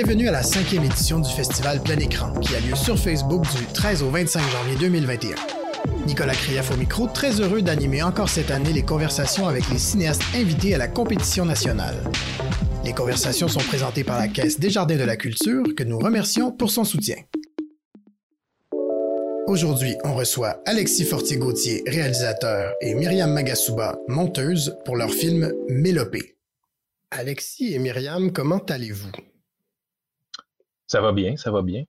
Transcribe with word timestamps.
Bienvenue 0.00 0.28
à 0.28 0.30
la 0.30 0.44
cinquième 0.44 0.84
édition 0.84 1.18
du 1.18 1.28
festival 1.28 1.82
Plein 1.82 1.98
Écran, 1.98 2.32
qui 2.34 2.54
a 2.54 2.60
lieu 2.60 2.76
sur 2.76 2.96
Facebook 2.96 3.42
du 3.56 3.66
13 3.66 4.04
au 4.04 4.10
25 4.10 4.40
janvier 4.48 4.76
2021. 4.78 5.34
Nicolas 6.06 6.34
Krief 6.34 6.70
au 6.70 6.76
micro, 6.76 7.08
très 7.08 7.40
heureux 7.40 7.62
d'animer 7.62 8.04
encore 8.04 8.28
cette 8.28 8.52
année 8.52 8.72
les 8.72 8.84
conversations 8.84 9.48
avec 9.48 9.68
les 9.70 9.78
cinéastes 9.78 10.22
invités 10.36 10.72
à 10.72 10.78
la 10.78 10.86
compétition 10.86 11.44
nationale. 11.44 11.96
Les 12.84 12.92
conversations 12.92 13.48
sont 13.48 13.58
présentées 13.58 14.04
par 14.04 14.20
la 14.20 14.28
Caisse 14.28 14.60
des 14.60 14.70
Jardins 14.70 14.96
de 14.96 15.02
la 15.02 15.16
Culture, 15.16 15.64
que 15.76 15.82
nous 15.82 15.98
remercions 15.98 16.52
pour 16.52 16.70
son 16.70 16.84
soutien. 16.84 17.16
Aujourd'hui, 19.48 19.96
on 20.04 20.14
reçoit 20.14 20.62
Alexis 20.64 21.06
Fortier-Gauthier, 21.06 21.82
réalisateur, 21.88 22.72
et 22.80 22.94
Myriam 22.94 23.32
Magasuba, 23.32 23.98
monteuse, 24.06 24.76
pour 24.84 24.94
leur 24.94 25.10
film 25.10 25.52
Mélopée. 25.68 26.36
Alexis 27.10 27.74
et 27.74 27.80
Myriam, 27.80 28.30
comment 28.30 28.58
allez-vous? 28.58 29.10
Ça 30.88 31.02
va 31.02 31.12
bien, 31.12 31.36
ça 31.36 31.50
va 31.50 31.62
bien. 31.62 31.84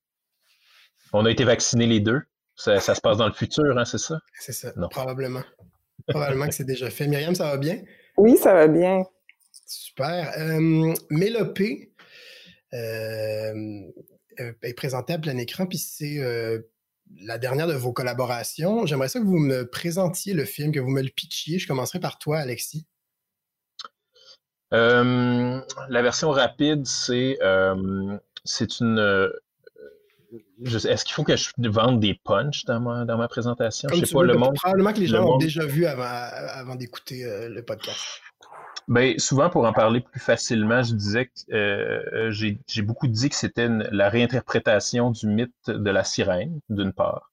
On 1.13 1.26
a 1.26 1.31
été 1.31 1.45
vaccinés 1.45 1.88
les 1.88 2.02
deux. 2.02 2.21
Ça, 2.55 2.80
se 2.81 2.99
passe 2.99 3.17
dans 3.17 3.27
le 3.27 3.34
futur, 3.34 3.77
hein, 3.77 3.85
c'est 3.85 3.98
ça? 3.98 4.20
C'est 4.38 4.52
ça, 4.52 4.73
probablement. 4.91 5.44
Probablement 6.08 6.48
que 6.48 6.53
c'est 6.53 6.66
déjà 6.66 6.89
fait. 6.89 7.08
Myriam, 7.08 7.34
ça 7.34 7.45
va 7.45 7.58
bien? 7.58 7.81
Oui, 8.17 8.35
ça 8.35 8.53
va 8.53 8.67
bien. 8.67 9.03
Super. 9.66 10.34
Euh, 10.38 10.94
Mélopée 11.09 11.94
euh, 12.73 13.53
euh, 14.41 14.53
est 14.62 14.73
présenté 14.73 15.13
à 15.13 15.20
plein 15.20 15.38
écran, 15.38 15.66
puis 15.66 15.77
c'est 15.77 16.20
la 17.22 17.38
dernière 17.38 17.67
de 17.67 17.73
vos 17.73 17.94
collaborations. 17.94 18.86
J'aimerais 18.86 19.08
ça 19.08 19.22
que 19.22 19.25
vous 19.25 19.39
me 19.39 19.63
présentiez 19.63 20.34
le 20.34 20.44
film, 20.44 20.73
que 20.73 20.81
vous 20.81 20.91
me 20.91 21.02
le 21.02 21.09
pitchiez. 21.09 21.58
Je 21.58 21.67
commencerai 21.67 22.02
par 22.02 22.20
toi, 22.20 22.39
Alexis. 22.39 22.86
la 24.72 26.02
version 26.02 26.31
rapide, 26.31 26.86
c'est 26.86 27.38
c'est 28.44 28.80
une 28.80 29.30
est-ce 30.64 31.06
qu'il 31.06 31.14
faut 31.14 31.23
que 31.23 31.36
je 31.36 31.52
vende 31.70 32.00
des 32.00 32.14
punchs 32.14 32.66
dans 32.66 32.80
ma, 32.80 33.06
dans 33.06 33.18
ma 33.18 33.28
présentation? 33.28 33.90
je 33.92 34.06
sais 34.06 34.14
pas, 34.14 34.23
le 34.23 34.36
monde. 34.36 34.56
Probablement 34.56 34.94
que 34.94 35.00
les 35.00 35.08
gens 35.08 35.26
ont 35.26 35.38
déjà 35.38 35.66
vu 35.66 35.86
avant, 35.86 36.76
d'écouter 36.76 37.26
euh, 37.26 37.50
le 37.50 37.64
podcast. 37.64 38.22
Ben, 38.88 39.17
souvent, 39.20 39.50
pour 39.50 39.66
en 39.66 39.73
parler 39.73 40.02
plus 40.02 40.20
facilement, 40.20 40.82
je 40.82 40.94
disais 40.94 41.28
que 41.28 41.54
euh, 41.54 42.32
j'ai 42.32 42.82
beaucoup 42.82 43.08
dit 43.08 43.30
que 43.30 43.36
c'était 43.36 43.70
la 43.70 44.10
réinterprétation 44.10 45.12
du 45.12 45.28
mythe 45.28 45.54
de 45.67 45.90
la 45.92 46.04
sirène, 46.04 46.60
d'une 46.70 46.94
part. 46.94 47.32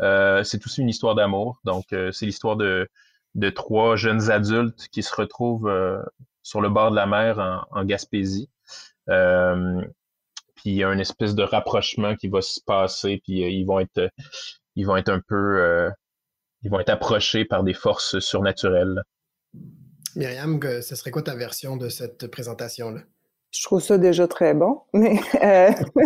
Euh, 0.00 0.44
c'est 0.44 0.64
aussi 0.64 0.80
une 0.80 0.88
histoire 0.88 1.14
d'amour. 1.14 1.60
Donc, 1.64 1.86
c'est 2.12 2.26
l'histoire 2.26 2.56
de, 2.56 2.88
de 3.34 3.50
trois 3.50 3.96
jeunes 3.96 4.30
adultes 4.30 4.88
qui 4.92 5.02
se 5.02 5.14
retrouvent 5.14 5.70
sur 6.42 6.60
le 6.60 6.68
bord 6.68 6.90
de 6.90 6.96
la 6.96 7.06
mer 7.06 7.38
en, 7.38 7.80
en 7.80 7.84
Gaspésie 7.84 8.48
puis 10.54 10.70
il 10.70 10.74
y 10.76 10.84
a 10.84 10.92
une 10.92 11.00
espèce 11.00 11.34
de 11.34 11.42
rapprochement 11.42 12.14
qui 12.16 12.28
va 12.28 12.42
se 12.42 12.60
passer, 12.64 13.20
puis 13.24 13.44
euh, 13.44 13.48
ils 13.48 13.64
vont 13.64 13.80
être 13.80 14.08
ils 14.76 14.86
vont 14.86 14.96
être 14.96 15.10
un 15.10 15.20
peu 15.20 15.60
euh, 15.60 15.90
ils 16.62 16.70
vont 16.70 16.80
être 16.80 16.90
approchés 16.90 17.44
par 17.44 17.64
des 17.64 17.74
forces 17.74 18.18
surnaturelles. 18.20 19.02
Myriam, 20.14 20.60
ce 20.62 20.94
serait 20.94 21.10
quoi 21.10 21.22
ta 21.22 21.34
version 21.34 21.76
de 21.76 21.88
cette 21.88 22.26
présentation-là? 22.26 23.00
Je 23.52 23.62
trouve 23.64 23.80
ça 23.80 23.98
déjà 23.98 24.26
très 24.26 24.54
bon, 24.54 24.80
mais 24.94 25.18
euh, 25.42 25.70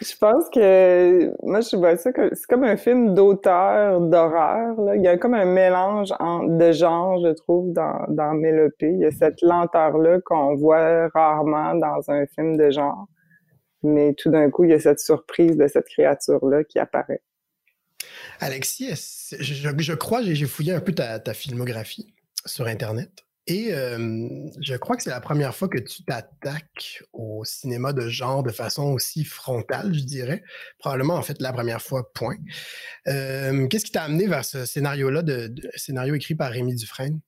je 0.00 0.16
pense 0.18 0.48
que 0.50 1.32
moi 1.42 1.60
je 1.62 1.76
vois 1.76 1.96
ça 1.96 2.12
que 2.12 2.34
c'est 2.34 2.46
comme 2.46 2.64
un 2.64 2.76
film 2.76 3.14
d'auteur 3.14 4.00
d'horreur. 4.00 4.76
Il 4.94 5.02
y 5.02 5.08
a 5.08 5.16
comme 5.16 5.34
un 5.34 5.46
mélange 5.46 6.10
de 6.20 6.72
genres, 6.72 7.18
je 7.24 7.32
trouve, 7.32 7.72
dans, 7.72 8.04
dans 8.08 8.34
Mélopée. 8.34 8.92
Il 8.92 9.00
y 9.00 9.06
a 9.06 9.10
cette 9.10 9.40
lenteur-là 9.40 10.20
qu'on 10.20 10.54
voit 10.56 11.08
rarement 11.14 11.74
dans 11.74 12.10
un 12.10 12.26
film 12.26 12.58
de 12.58 12.70
genre 12.70 13.06
mais 13.82 14.14
tout 14.14 14.30
d'un 14.30 14.50
coup, 14.50 14.64
il 14.64 14.70
y 14.70 14.74
a 14.74 14.80
cette 14.80 15.00
surprise 15.00 15.56
de 15.56 15.66
cette 15.66 15.86
créature-là 15.86 16.64
qui 16.64 16.78
apparaît. 16.78 17.22
Alexis, 18.40 19.34
je, 19.38 19.92
crois, 19.94 20.22
j'ai 20.22 20.46
fouillé 20.46 20.72
un 20.72 20.80
peu 20.80 20.92
ta, 20.92 21.34
filmographie 21.34 22.14
sur 22.46 22.66
Internet. 22.66 23.10
Et 23.46 23.72
euh, 23.72 24.28
je 24.60 24.76
crois 24.76 24.96
que 24.96 25.02
c'est 25.02 25.10
la 25.10 25.20
première 25.20 25.54
fois 25.54 25.68
que 25.68 25.78
tu 25.78 26.04
t'attaques 26.04 27.02
au 27.12 27.44
cinéma 27.44 27.92
de 27.92 28.08
genre 28.08 28.42
de 28.42 28.52
façon 28.52 28.92
aussi 28.92 29.24
frontale, 29.24 29.92
je 29.92 30.04
dirais. 30.04 30.42
Probablement, 30.78 31.14
en 31.14 31.22
fait, 31.22 31.40
la 31.40 31.52
première 31.52 31.82
fois, 31.82 32.12
point. 32.12 32.36
Euh, 33.08 33.66
qu'est-ce 33.66 33.86
qui 33.86 33.92
t'a 33.92 34.04
amené 34.04 34.26
vers 34.26 34.44
ce 34.44 34.66
scénario-là, 34.66 35.22
de, 35.22 35.52
scénario 35.74 36.14
écrit 36.14 36.34
par 36.34 36.52
Rémi 36.52 36.74
Dufresne? 36.74 37.20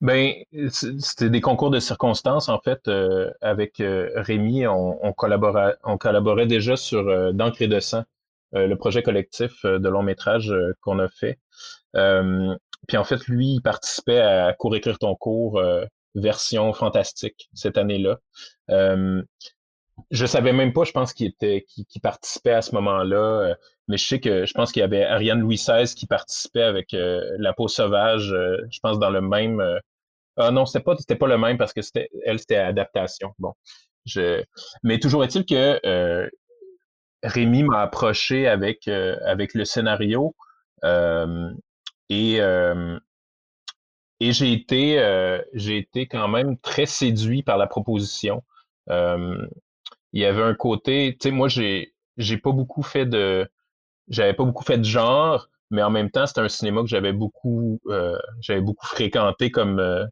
Ben, 0.00 0.32
c'était 0.70 1.28
des 1.28 1.40
concours 1.40 1.70
de 1.70 1.80
circonstances, 1.80 2.48
en 2.48 2.60
fait. 2.60 2.86
Euh, 2.86 3.32
avec 3.40 3.80
euh, 3.80 4.10
Rémi, 4.14 4.66
on, 4.66 5.12
collaborait, 5.12 5.76
on 5.84 5.98
collaborait 5.98 6.46
déjà 6.46 6.76
sur 6.76 7.08
euh, 7.08 7.32
D'encre 7.32 7.62
et 7.62 7.68
de 7.68 7.80
sang, 7.80 8.04
le 8.52 8.74
projet 8.76 9.02
collectif 9.02 9.64
de 9.64 9.88
long 9.88 10.02
métrage 10.02 10.54
qu'on 10.80 10.98
a 11.00 11.08
fait. 11.08 11.38
puis 12.86 12.96
en 12.96 13.04
fait, 13.04 13.26
lui, 13.26 13.54
il 13.54 13.60
participait 13.60 14.20
à 14.20 14.52
Cours 14.54 14.76
écrire 14.76 14.98
ton 14.98 15.14
cours 15.16 15.62
version 16.14 16.72
fantastique 16.72 17.50
cette 17.52 17.76
année-là. 17.76 18.18
Je 20.10 20.26
savais 20.26 20.52
même 20.52 20.72
pas, 20.72 20.84
je 20.84 20.92
pense 20.92 21.12
qu'il 21.12 21.26
était, 21.26 21.64
qui 21.68 22.00
participait 22.00 22.52
à 22.52 22.62
ce 22.62 22.74
moment-là. 22.74 23.54
mais 23.88 23.96
je 23.96 24.06
sais 24.06 24.20
que 24.20 24.46
je 24.46 24.52
pense 24.54 24.72
qu'il 24.72 24.80
y 24.80 24.84
avait 24.84 25.04
Ariane 25.04 25.40
Louis 25.40 25.56
XVI 25.56 25.92
qui 25.94 26.06
participait 26.06 26.62
avec 26.62 26.88
La 26.92 27.52
peau 27.52 27.68
sauvage, 27.68 28.28
je 28.28 28.78
pense 28.80 28.98
dans 28.98 29.10
le 29.10 29.20
même 29.20 29.62
ah 30.38 30.52
non, 30.52 30.66
c'était 30.66 30.84
pas, 30.84 30.96
c'était 30.96 31.16
pas 31.16 31.26
le 31.26 31.36
même 31.36 31.58
parce 31.58 31.72
que 31.72 31.82
c'était, 31.82 32.08
elle, 32.24 32.38
c'était 32.38 32.56
adaptation. 32.56 33.34
Bon. 33.38 33.54
Je... 34.06 34.42
Mais 34.84 34.98
toujours 35.00 35.24
est-il 35.24 35.44
que 35.44 35.80
euh, 35.84 36.28
Rémi 37.24 37.64
m'a 37.64 37.82
approché 37.82 38.46
avec, 38.46 38.86
euh, 38.86 39.16
avec 39.24 39.54
le 39.54 39.64
scénario 39.64 40.36
euh, 40.84 41.52
et, 42.08 42.38
et 44.20 44.32
j'ai 44.32 44.52
été, 44.52 45.42
j'ai 45.52 45.76
été 45.76 46.06
quand 46.06 46.28
même 46.28 46.56
très 46.58 46.86
séduit 46.86 47.42
par 47.42 47.58
la 47.58 47.66
proposition. 47.66 48.42
Il 50.12 50.22
y 50.22 50.24
avait 50.24 50.42
un 50.42 50.54
côté, 50.54 51.16
tu 51.20 51.28
sais, 51.28 51.34
moi, 51.34 51.48
j'ai, 51.48 51.94
j'ai 52.16 52.38
pas 52.38 52.52
beaucoup 52.52 52.82
fait 52.82 53.06
de, 53.06 53.48
j'avais 54.08 54.34
pas 54.34 54.44
beaucoup 54.44 54.64
fait 54.64 54.78
de 54.78 54.84
genre, 54.84 55.48
mais 55.70 55.82
en 55.82 55.90
même 55.90 56.10
temps, 56.10 56.26
c'était 56.26 56.40
un 56.40 56.48
cinéma 56.48 56.82
que 56.82 56.88
j'avais 56.88 57.12
beaucoup, 57.12 57.80
j'avais 58.40 58.60
beaucoup 58.60 58.86
fréquenté 58.86 59.50
comme 59.50 60.08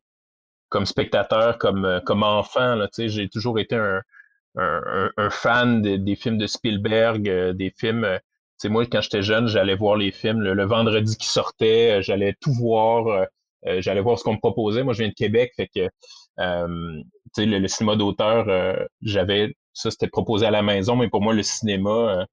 comme 0.68 0.86
spectateur, 0.86 1.58
comme, 1.58 1.84
euh, 1.84 2.00
comme 2.00 2.22
enfant. 2.22 2.78
J'ai 2.98 3.28
toujours 3.28 3.58
été 3.58 3.76
un, 3.76 4.02
un, 4.56 5.10
un 5.16 5.30
fan 5.30 5.82
des 5.82 6.16
films 6.16 6.38
de 6.38 6.46
Spielberg, 6.46 7.28
euh, 7.28 7.52
des 7.52 7.70
films. 7.70 8.04
Euh, 8.04 8.18
sais, 8.58 8.68
moi, 8.68 8.86
quand 8.86 9.00
j'étais 9.00 9.22
jeune, 9.22 9.46
j'allais 9.46 9.76
voir 9.76 9.96
les 9.96 10.12
films 10.12 10.40
le, 10.40 10.64
vendredi 10.64 11.16
qui 11.16 11.28
sortait, 11.28 12.02
j'allais 12.02 12.34
tout 12.40 12.52
voir, 12.54 13.26
j'allais 13.78 14.00
voir 14.00 14.18
ce 14.18 14.24
qu'on 14.24 14.34
me 14.34 14.38
proposait. 14.38 14.82
Moi, 14.82 14.94
je 14.94 15.00
viens 15.00 15.08
de 15.08 15.14
Québec, 15.14 15.52
fait 15.56 15.68
que 15.68 15.88
le, 16.38 17.58
le, 17.58 17.68
cinéma 17.68 17.96
d'auteur, 17.96 18.46
j'avais 19.02 19.54
ça, 19.76 19.90
c'était 19.90 20.08
proposé 20.08 20.46
à 20.46 20.50
la 20.50 20.62
maison, 20.62 20.96
mais 20.96 21.08
pour 21.08 21.22
moi, 21.22 21.34
le 21.34 21.42
cinéma, 21.42 22.26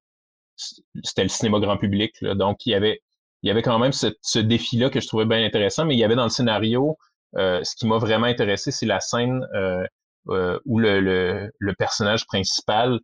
c'était 0.56 1.24
le 1.24 1.30
cinéma 1.30 1.60
grand 1.60 1.78
public. 1.78 2.24
donc, 2.24 2.66
il 2.66 2.72
y 2.72 2.76
avait, 2.76 3.02
il 3.44 3.48
y 3.48 3.52
avait 3.52 3.62
quand 3.62 3.80
même 3.80 3.92
ce, 3.92 4.40
défi-là 4.40 4.90
que 4.90 5.00
je 5.02 5.08
trouvais 5.08 5.26
bien 5.26 5.44
intéressant, 5.44 5.86
mais 5.86 5.96
il 5.96 6.00
y 6.00 6.04
avait 6.04 6.16
dans 6.16 6.24
le 6.24 6.30
scénario 6.30 6.98
euh, 7.36 7.64
ce 7.64 7.76
qui 7.76 7.88
m'a 7.88 7.98
vraiment 7.98 8.28
intéressé, 8.28 8.72
c'est 8.72 8.86
la 8.86 9.00
scène 9.00 9.48
euh, 9.56 9.86
euh, 10.30 10.60
où 10.66 10.80
le, 10.80 11.52
le, 11.58 11.74
personnage 11.74 12.26
principal 12.28 13.00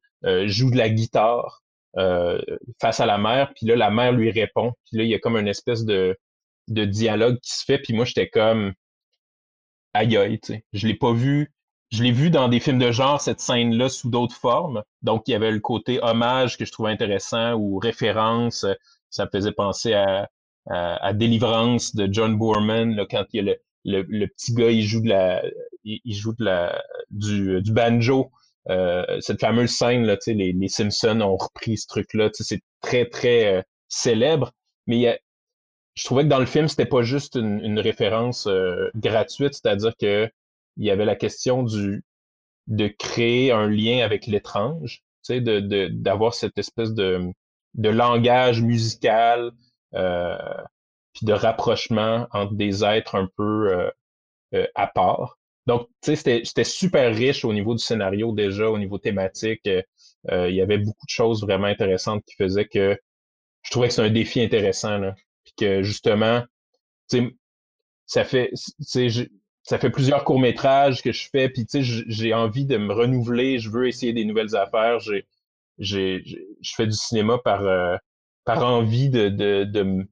joue 0.46 0.70
de 0.72 0.78
la 0.78 0.90
guitare 0.90 1.62
face 2.80 3.00
à 3.00 3.06
la 3.06 3.18
mère, 3.18 3.52
puis 3.56 3.66
là, 3.66 3.76
la 3.76 3.90
mère 3.90 4.12
lui 4.12 4.32
répond. 4.32 4.74
Puis 4.86 4.98
là, 4.98 5.04
il 5.04 5.10
y 5.10 5.16
a 5.16 5.20
comme 5.20 5.38
une 5.38 5.48
espèce 5.48 5.86
de, 5.86 6.16
de 6.68 6.86
dialogue 6.86 7.40
qui 7.40 7.52
se 7.52 7.66
fait, 7.66 7.80
puis 7.80 7.94
moi, 7.94 8.06
j'étais 8.06 8.30
comme 8.30 8.74
aïe 9.94 10.16
aïe, 10.18 10.40
tu 10.40 10.54
sais. 10.54 10.66
Je 10.74 10.88
l'ai 10.88 10.94
pas 10.96 11.14
vu. 11.14 11.52
Je 11.92 12.04
l'ai 12.04 12.12
vu 12.12 12.30
dans 12.30 12.50
des 12.50 12.60
films 12.60 12.80
de 12.80 12.92
genre, 12.92 13.20
cette 13.20 13.40
scène-là, 13.40 13.90
sous 13.90 14.10
d'autres 14.10 14.36
formes. 14.36 14.84
Donc, 15.02 15.28
il 15.28 15.32
y 15.32 15.36
avait 15.36 15.52
le 15.52 15.60
côté 15.60 16.00
hommage 16.04 16.58
que 16.58 16.66
je 16.66 16.72
trouvais 16.72 16.92
intéressant 16.92 17.54
ou 17.54 17.80
référence. 17.80 18.66
Ça 19.10 19.26
me 19.26 19.30
faisait 19.32 19.52
penser 19.52 19.94
à, 19.94 20.30
à, 20.68 21.14
Délivrance 21.14 21.96
de 21.96 22.08
John 22.12 22.38
Boorman, 22.38 22.96
là, 22.96 23.06
quand 23.10 23.26
il 23.34 23.46
y 23.46 23.50
a 23.50 23.56
le, 23.86 24.04
le, 24.08 24.28
petit 24.28 24.54
gars, 24.54 24.70
il 24.70 24.84
joue 24.84 25.02
de 25.02 25.10
la, 25.10 25.44
il, 25.84 26.14
joue 26.14 26.34
de 26.34 26.46
la, 26.46 26.82
du, 27.10 27.62
du 27.62 27.72
banjo. 27.72 28.32
Euh, 28.70 29.20
cette 29.22 29.40
fameuse 29.40 29.72
scène, 29.72 30.06
là, 30.06 30.18
les, 30.28 30.54
les 30.54 30.68
Simpsons 30.68 31.22
ont 31.22 31.38
repris 31.38 31.78
ce 31.78 31.88
truc-là. 31.88 32.30
C'est 32.34 32.62
très, 32.82 33.06
très 33.06 33.56
euh, 33.58 33.62
célèbre. 33.88 34.52
Mais 34.86 34.98
il 34.98 35.02
y 35.02 35.08
a, 35.08 35.18
je 35.96 36.04
trouvais 36.06 36.24
que 36.24 36.30
dans 36.30 36.40
le 36.40 36.46
film, 36.46 36.68
c'était 36.68 36.86
pas 36.86 37.02
juste 37.02 37.36
une, 37.36 37.60
une 37.64 37.80
référence 37.80 38.48
euh, 38.48 38.90
gratuite, 38.96 39.54
c'est-à-dire 39.54 39.94
que 40.00 40.30
il 40.78 40.86
y 40.86 40.92
avait 40.92 41.06
la 41.06 41.16
question 41.16 41.64
du 41.64 42.04
de 42.68 42.88
créer 42.88 43.52
un 43.52 43.68
lien 43.68 44.04
avec 44.06 44.28
l'étrange, 44.28 45.02
de, 45.28 45.60
de, 45.60 45.88
d'avoir 45.88 46.34
cette 46.34 46.58
espèce 46.58 46.94
de, 46.94 47.32
de 47.76 47.90
langage 47.90 48.62
musical 48.62 49.52
euh, 49.96 50.38
puis 51.14 51.26
de 51.26 51.34
rapprochement 51.34 52.28
entre 52.32 52.54
des 52.54 52.84
êtres 52.84 53.16
un 53.16 53.28
peu 53.36 53.74
euh, 53.74 53.92
euh, 54.54 54.68
à 54.76 54.88
part. 54.88 55.38
donc, 55.66 55.88
tu 56.02 56.16
sais, 56.16 56.44
c'était 56.44 56.64
super 56.64 57.14
riche 57.14 57.44
au 57.46 57.54
niveau 57.54 57.74
du 57.74 57.84
scénario 57.84 58.32
déjà, 58.34 58.70
au 58.70 58.78
niveau 58.78 58.98
thématique. 58.98 59.62
il 59.66 59.86
y 60.56 60.62
avait 60.62 60.78
beaucoup 60.78 61.06
de 61.06 61.12
choses 61.12 61.42
vraiment 61.42 61.68
intéressantes 61.68 62.24
qui 62.26 62.36
faisaient 62.36 62.68
que 62.68 62.98
je 63.64 63.72
trouvais 63.72 63.88
que 63.88 63.94
c'est 63.94 64.02
un 64.02 64.10
défi 64.10 64.42
intéressant. 64.42 64.98
Là. 64.98 65.16
Puis 65.44 65.54
que 65.58 65.84
justement, 65.84 66.44
tu 67.10 67.18
sais, 67.18 67.36
ça 68.06 68.24
fait, 68.24 68.52
ça 69.64 69.78
fait 69.78 69.90
plusieurs 69.90 70.24
courts-métrages 70.24 71.02
que 71.02 71.12
je 71.12 71.30
fais, 71.30 71.50
puis 71.50 71.66
tu 71.66 71.84
sais, 71.84 72.04
j'ai 72.08 72.34
envie 72.34 72.66
de 72.66 72.78
me 72.78 72.94
renouveler, 72.94 73.60
je 73.60 73.70
veux 73.70 73.88
essayer 73.88 74.14
des 74.14 74.26
nouvelles 74.26 74.56
affaires. 74.56 75.00
J'ai, 75.00 75.28
j'ai, 75.78 76.24
je 76.62 76.76
fais 76.76 76.88
du 76.88 76.94
cinéma 76.94 77.38
par, 77.40 77.62
euh, 77.64 77.96
par 78.46 78.64
envie 78.66 79.10
de, 79.10 79.30
de, 79.30 79.64
de, 79.66 80.08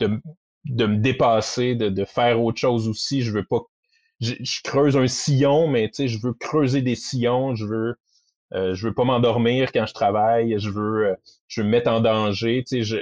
de, 0.00 0.20
de 0.64 0.86
me 0.86 0.96
dépasser, 0.96 1.74
de, 1.74 1.88
de 1.88 2.04
faire 2.04 2.42
autre 2.42 2.58
chose 2.60 2.88
aussi. 2.88 3.22
Je 3.22 3.32
veux 3.32 3.44
pas, 3.44 3.60
je, 4.20 4.34
creuse 4.64 4.96
un 4.96 5.06
sillon, 5.08 5.68
mais 5.68 5.88
tu 5.88 5.96
sais, 5.96 6.08
je 6.08 6.18
veux 6.20 6.34
creuser 6.34 6.82
des 6.82 6.96
sillons, 6.96 7.54
je 7.54 7.66
veux, 7.66 7.96
euh, 8.54 8.74
je 8.74 8.88
veux 8.88 8.94
pas 8.94 9.04
m'endormir 9.04 9.72
quand 9.72 9.86
je 9.86 9.94
travaille, 9.94 10.58
je 10.58 10.70
veux, 10.70 11.08
euh, 11.08 11.14
je 11.48 11.60
veux 11.60 11.66
me 11.66 11.70
mettre 11.72 11.90
en 11.90 12.00
danger. 12.00 12.64
Tu 12.66 12.78
sais, 12.78 12.82
je, 12.84 12.96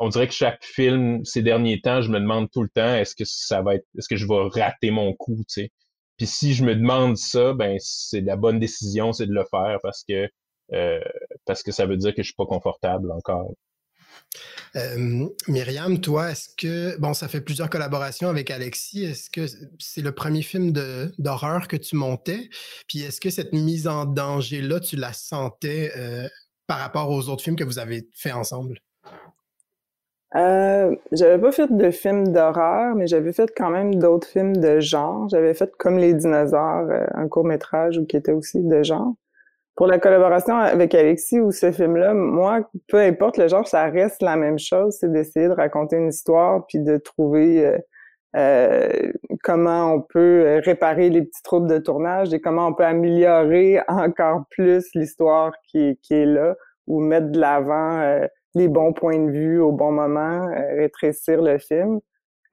on 0.00 0.08
dirait 0.08 0.26
que 0.26 0.34
chaque 0.34 0.64
film 0.64 1.24
ces 1.24 1.42
derniers 1.42 1.80
temps, 1.80 2.02
je 2.02 2.10
me 2.10 2.18
demande 2.18 2.50
tout 2.50 2.62
le 2.62 2.68
temps 2.68 2.94
est-ce 2.94 3.14
que 3.14 3.24
ça 3.24 3.62
va 3.62 3.76
être, 3.76 3.86
est-ce 3.96 4.08
que 4.08 4.16
je 4.16 4.26
vais 4.26 4.60
rater 4.60 4.90
mon 4.90 5.12
coup. 5.12 5.42
Puis 5.54 6.26
si 6.26 6.54
je 6.54 6.64
me 6.64 6.74
demande 6.74 7.16
ça, 7.16 7.52
ben 7.52 7.76
c'est 7.78 8.22
la 8.22 8.36
bonne 8.36 8.58
décision, 8.58 9.12
c'est 9.12 9.26
de 9.26 9.32
le 9.32 9.44
faire 9.50 9.78
parce 9.82 10.02
que 10.08 10.28
euh, 10.72 11.00
parce 11.44 11.62
que 11.62 11.72
ça 11.72 11.86
veut 11.86 11.96
dire 11.96 12.14
que 12.14 12.22
je 12.22 12.28
suis 12.28 12.36
pas 12.36 12.46
confortable 12.46 13.10
encore. 13.12 13.52
Myriam, 15.48 16.00
toi, 16.00 16.30
est-ce 16.30 16.48
que, 16.56 16.96
bon, 16.98 17.12
ça 17.12 17.26
fait 17.26 17.40
plusieurs 17.40 17.68
collaborations 17.68 18.28
avec 18.28 18.50
Alexis, 18.50 19.04
est-ce 19.04 19.28
que 19.28 19.46
c'est 19.78 20.00
le 20.00 20.12
premier 20.12 20.42
film 20.42 20.72
d'horreur 21.18 21.66
que 21.66 21.76
tu 21.76 21.96
montais? 21.96 22.48
Puis 22.86 23.00
est-ce 23.00 23.20
que 23.20 23.30
cette 23.30 23.52
mise 23.52 23.88
en 23.88 24.04
danger-là, 24.04 24.78
tu 24.78 24.94
la 24.94 25.12
sentais 25.12 25.90
euh, 25.96 26.28
par 26.68 26.78
rapport 26.78 27.10
aux 27.10 27.28
autres 27.28 27.42
films 27.42 27.56
que 27.56 27.64
vous 27.64 27.80
avez 27.80 28.08
fait 28.14 28.32
ensemble? 28.32 28.78
Euh, 30.36 30.94
j'avais 31.10 31.38
pas 31.40 31.50
fait 31.50 31.72
de 31.72 31.90
films 31.90 32.28
d'horreur, 32.28 32.94
mais 32.94 33.06
j'avais 33.08 33.32
fait 33.32 33.52
quand 33.56 33.70
même 33.70 33.96
d'autres 33.96 34.28
films 34.28 34.56
de 34.56 34.78
genre. 34.80 35.28
J'avais 35.28 35.54
fait 35.54 35.72
Comme 35.76 35.98
les 35.98 36.14
dinosaures, 36.14 36.88
euh, 36.90 37.06
un 37.14 37.28
court 37.28 37.44
métrage 37.44 38.00
qui 38.08 38.16
était 38.16 38.32
aussi 38.32 38.62
de 38.62 38.82
genre. 38.82 39.14
Pour 39.76 39.86
la 39.86 39.98
collaboration 39.98 40.56
avec 40.56 40.94
Alexis 40.94 41.40
ou 41.40 41.52
ce 41.52 41.72
film-là, 41.72 42.14
moi, 42.14 42.68
peu 42.88 42.98
importe 42.98 43.38
le 43.38 43.48
genre, 43.48 43.66
ça 43.66 43.86
reste 43.86 44.22
la 44.22 44.36
même 44.36 44.58
chose, 44.58 44.96
c'est 45.00 45.10
d'essayer 45.10 45.48
de 45.48 45.52
raconter 45.54 45.96
une 45.96 46.08
histoire 46.08 46.66
puis 46.66 46.80
de 46.80 46.96
trouver 46.98 47.66
euh, 47.66 47.78
euh 48.36 49.12
comment 49.42 49.94
on 49.94 50.02
peut 50.02 50.60
réparer 50.64 51.10
les 51.10 51.22
petits 51.22 51.42
troubles 51.42 51.68
de 51.68 51.78
tournage 51.78 52.34
et 52.34 52.40
comment 52.40 52.68
on 52.68 52.74
peut 52.74 52.84
améliorer 52.84 53.80
encore 53.88 54.44
plus 54.50 54.86
l'histoire 54.94 55.52
qui, 55.68 55.98
qui 56.02 56.14
est 56.14 56.26
là 56.26 56.56
ou 56.86 57.00
mettre 57.00 57.28
de 57.30 57.40
l'avant 57.40 58.00
euh, 58.00 58.26
les 58.54 58.68
bons 58.68 58.92
points 58.92 59.18
de 59.18 59.30
vue 59.30 59.60
au 59.60 59.72
bon 59.72 59.92
moment, 59.92 60.48
euh, 60.48 60.76
rétrécir 60.76 61.42
le 61.42 61.58
film. 61.58 62.00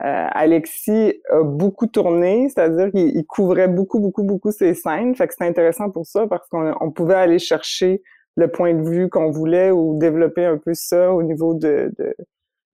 Euh, 0.04 0.28
Alexis 0.32 1.22
a 1.32 1.42
beaucoup 1.42 1.88
tourné, 1.88 2.50
c'est-à-dire 2.50 2.92
qu'il 2.92 3.26
couvrait 3.26 3.68
beaucoup, 3.68 4.00
beaucoup, 4.00 4.24
beaucoup 4.24 4.52
ses 4.52 4.76
scènes. 4.76 5.16
Fait 5.16 5.28
que 5.28 5.34
c'était 5.34 5.48
intéressant 5.48 5.90
pour 5.90 6.06
ça 6.06 6.28
parce 6.28 6.48
qu'on 6.50 6.92
pouvait 6.92 7.16
aller 7.16 7.40
chercher 7.40 8.04
le 8.36 8.48
point 8.48 8.76
de 8.76 8.88
vue 8.88 9.10
qu'on 9.10 9.32
voulait 9.32 9.72
ou 9.72 9.98
développer 9.98 10.46
un 10.46 10.58
peu 10.58 10.76
ça 10.76 11.12
au 11.12 11.24
niveau 11.24 11.56
de, 11.56 11.92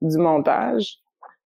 du 0.01 0.17
montage. 0.17 0.97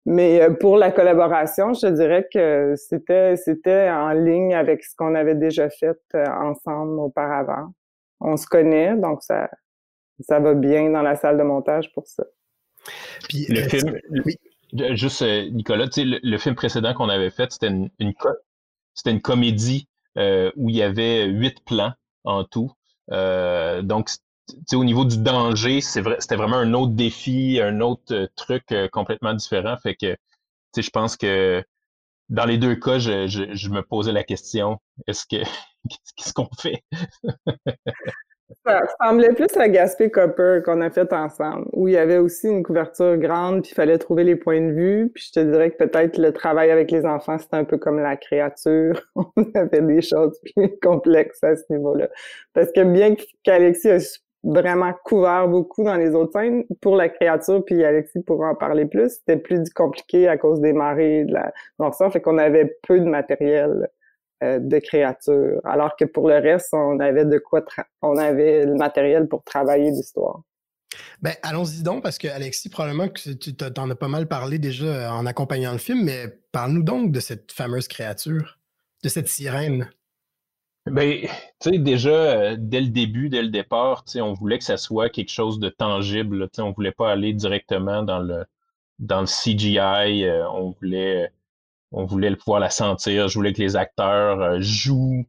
Mais 0.08 0.42
euh, 0.42 0.50
pour 0.52 0.78
la 0.78 0.92
collaboration, 0.92 1.74
je 1.74 1.88
dirais 1.88 2.28
que 2.34 2.74
c'était 2.76 3.36
c'était 3.36 3.90
en 3.92 4.14
ligne 4.14 4.56
avec 4.56 4.84
ce 4.84 4.96
qu'on 4.96 5.14
avait 5.14 5.36
déjà 5.36 5.70
fait 5.70 5.98
ensemble 6.16 7.00
auparavant. 7.00 7.74
On 8.20 8.36
se 8.36 8.48
connaît, 8.48 8.96
donc 8.96 9.22
ça 9.22 9.48
ça 10.20 10.40
va 10.40 10.54
bien 10.54 10.90
dans 10.90 11.02
la 11.02 11.16
salle 11.16 11.38
de 11.38 11.44
montage 11.44 11.92
pour 11.94 12.08
ça. 12.08 12.24
Puis, 13.28 13.46
le 13.50 13.68
film, 13.68 14.00
oui. 14.26 14.38
juste 14.96 15.22
euh, 15.22 15.50
Nicolas, 15.50 15.88
tu 15.88 16.02
sais, 16.02 16.20
le, 16.22 16.38
film 16.38 16.56
précédent 16.56 16.94
qu'on 16.94 17.10
avait 17.10 17.30
fait, 17.30 17.52
c'était 17.52 17.68
une, 17.68 17.90
c'était 18.94 19.12
une 19.12 19.22
comédie 19.22 19.88
euh, 20.18 20.52
où 20.56 20.70
il 20.70 20.76
y 20.76 20.82
avait 20.82 21.26
huit 21.26 21.64
plans 21.66 21.94
en 22.24 22.44
tout. 22.44 22.72
Euh, 23.12 23.82
donc, 23.82 24.10
au 24.74 24.84
niveau 24.84 25.06
du 25.06 25.18
danger, 25.18 25.82
c'était 25.82 26.36
vraiment 26.36 26.58
un 26.58 26.74
autre 26.74 26.94
défi, 26.94 27.60
un 27.62 27.82
autre 27.82 28.30
truc 28.36 28.74
complètement 28.92 29.34
différent. 29.34 29.76
Fait 29.78 29.96
que, 29.96 30.16
je 30.78 30.90
pense 30.90 31.18
que 31.18 31.64
dans 32.30 32.46
les 32.46 32.58
deux 32.58 32.76
cas, 32.76 33.00
je, 33.00 33.28
je 33.28 33.70
me 33.70 33.82
posais 33.82 34.12
la 34.12 34.24
question 34.24 34.80
est-ce 35.08 35.26
que 35.26 35.44
qu'est-ce 36.18 36.34
qu'on 36.34 36.50
fait? 36.58 36.84
Ça 38.66 38.80
ressemblait 38.80 39.34
plus 39.34 39.56
à 39.58 39.68
Gaspé 39.68 40.10
Copper 40.10 40.62
qu'on 40.64 40.80
a 40.80 40.90
fait 40.90 41.12
ensemble, 41.12 41.66
où 41.74 41.88
il 41.88 41.96
y 41.96 41.98
avait 41.98 42.18
aussi 42.18 42.48
une 42.48 42.64
couverture 42.64 43.18
grande, 43.18 43.62
puis 43.62 43.72
il 43.72 43.76
fallait 43.76 43.98
trouver 43.98 44.24
les 44.24 44.38
points 44.38 44.62
de 44.62 44.72
vue. 44.72 45.12
Puis 45.14 45.26
je 45.28 45.40
te 45.40 45.46
dirais 45.46 45.72
que 45.72 45.84
peut-être 45.84 46.18
le 46.18 46.32
travail 46.32 46.72
avec 46.72 46.90
les 46.92 47.06
enfants, 47.06 47.38
c'était 47.38 47.58
un 47.58 47.66
peu 47.66 47.78
comme 47.78 48.00
la 48.00 48.16
créature. 48.16 49.02
On 49.16 49.26
avait 49.54 49.82
des 49.82 50.02
choses 50.02 50.40
plus 50.56 50.80
complexes 50.82 51.44
à 51.44 51.56
ce 51.58 51.64
niveau-là. 51.70 52.08
Parce 52.54 52.72
que 52.72 52.84
bien 52.84 53.16
qu'Alexis 53.44 53.90
a 53.90 54.00
vraiment 54.44 54.94
couvert 55.04 55.48
beaucoup 55.50 55.84
dans 55.84 55.96
les 55.96 56.16
autres 56.16 56.32
scènes, 56.40 56.64
pour 56.82 56.96
la 56.96 57.10
créature, 57.10 57.64
puis 57.66 57.84
Alexis 57.84 58.22
pourra 58.22 58.52
en 58.52 58.56
parler 58.56 58.86
plus, 58.86 59.10
c'était 59.10 59.38
plus 59.38 59.70
compliqué 59.72 60.28
à 60.28 60.38
cause 60.38 60.62
des 60.62 60.74
marées, 60.74 61.26
de 61.26 61.34
la 61.34 61.52
fait 62.12 62.22
qu'on 62.22 62.38
avait 62.38 62.78
peu 62.88 63.00
de 63.00 63.06
matériel 63.06 63.90
euh, 64.44 64.60
de 64.60 64.78
créatures. 64.78 65.60
Alors 65.64 65.96
que 65.96 66.06
pour 66.06 66.30
le 66.30 66.36
reste, 66.36 66.72
on 66.72 67.00
avait 67.00 67.26
de 67.26 67.40
quoi 67.40 67.66
on 68.04 68.18
avait 68.18 68.66
le 68.66 68.76
matériel 68.76 69.28
pour 69.28 69.44
travailler 69.44 69.90
l'histoire. 69.90 70.42
Ben, 71.24 71.34
allons-y 71.42 71.82
donc, 71.82 72.04
parce 72.04 72.20
que 72.20 72.28
Alexis, 72.28 72.70
probablement 72.70 73.10
que 73.10 73.32
tu 73.34 73.56
t'en 73.56 73.90
as 73.90 73.96
pas 73.96 74.08
mal 74.08 74.28
parlé 74.28 74.60
déjà 74.60 74.86
euh, 74.86 75.10
en 75.10 75.26
accompagnant 75.26 75.72
le 75.72 75.80
film, 75.80 76.04
mais 76.04 76.28
parle-nous 76.52 76.84
donc 76.84 77.12
de 77.12 77.20
cette 77.20 77.52
fameuse 77.52 77.88
créature, 77.88 78.60
de 79.04 79.10
cette 79.10 79.28
sirène. 79.28 79.90
Ben, 80.86 81.22
tu 81.60 81.72
sais, 81.72 81.80
déjà, 81.80 82.10
euh, 82.10 82.56
dès 82.60 82.82
le 82.82 82.90
début, 82.90 83.30
dès 83.30 83.42
le 83.42 83.50
départ, 83.50 84.04
tu 84.06 84.14
sais, 84.14 84.22
on 84.22 84.34
voulait 84.34 84.60
que 84.60 84.66
ça 84.66 84.78
soit 84.78 85.10
quelque 85.10 85.32
chose 85.32 85.60
de 85.60 85.70
tangible. 85.70 86.48
Tu 86.50 86.58
sais, 86.58 86.62
on 86.62 86.74
voulait 86.74 86.92
pas 86.92 87.12
aller 87.12 87.34
directement 87.34 88.04
dans 88.04 88.20
le, 88.20 88.46
dans 89.00 89.22
le 89.22 89.26
CGI. 89.26 90.30
on 90.52 90.76
voulait 90.80 91.32
on 91.92 92.06
voulait 92.06 92.36
pouvoir 92.36 92.60
la 92.60 92.70
sentir. 92.70 93.28
Je 93.28 93.36
voulais 93.36 93.54
que 93.54 93.62
les 93.62 93.76
acteurs 93.76 94.42
euh, 94.42 94.58
jouent 94.60 95.26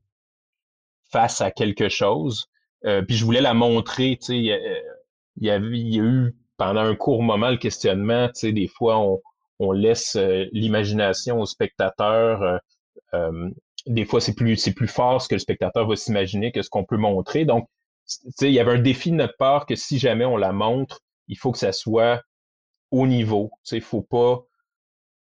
face 1.11 1.41
à 1.41 1.50
quelque 1.50 1.88
chose. 1.88 2.47
Euh, 2.85 3.03
puis 3.03 3.17
je 3.17 3.25
voulais 3.25 3.41
la 3.41 3.55
montrer. 3.55 4.19
Il 4.29 4.43
y, 4.43 4.53
a, 4.53 4.59
il 5.37 5.45
y 5.45 5.50
a 5.50 5.59
eu 6.03 6.37
pendant 6.57 6.81
un 6.81 6.95
court 6.95 7.23
moment 7.23 7.50
le 7.50 7.57
questionnement. 7.57 8.29
Des 8.43 8.69
fois 8.69 8.99
on, 9.59 9.73
laisse 9.73 10.17
euh, 10.17 10.47
l'imagination 10.53 11.41
au 11.41 11.47
spectateur. 11.47 12.61
des 13.87 14.05
fois 14.05 14.21
c'est 14.21 14.35
plus 14.35 14.57
c'est 14.57 14.75
plus 14.75 14.88
fort 14.88 15.23
ce 15.23 15.29
que 15.29 15.35
le 15.35 15.41
spectateur 15.41 15.88
va 15.88 15.97
s'imaginer 15.97 16.53
que 16.53 16.62
ce 16.62 16.71
qu'on 16.71 16.85
peut 16.85 16.97
montrer. 16.97 17.45
Donc, 17.45 17.69
il 18.41 18.50
y 18.50 18.61
avait 18.61 18.73
un 18.73 18.81
défi 18.81 19.11
de 19.11 19.17
notre 19.17 19.37
part 19.37 19.67
que 19.67 19.75
si 19.75 19.99
jamais 19.99 20.25
on 20.25 20.37
la 20.37 20.53
montre, 20.53 21.00
il 21.29 21.37
faut 21.37 21.53
que 21.53 21.59
ça 21.59 21.73
soit 21.73 22.23
au 22.91 23.07
niveau. 23.07 23.50
Il 23.71 23.81
faut 23.81 24.03
pas 24.03 24.48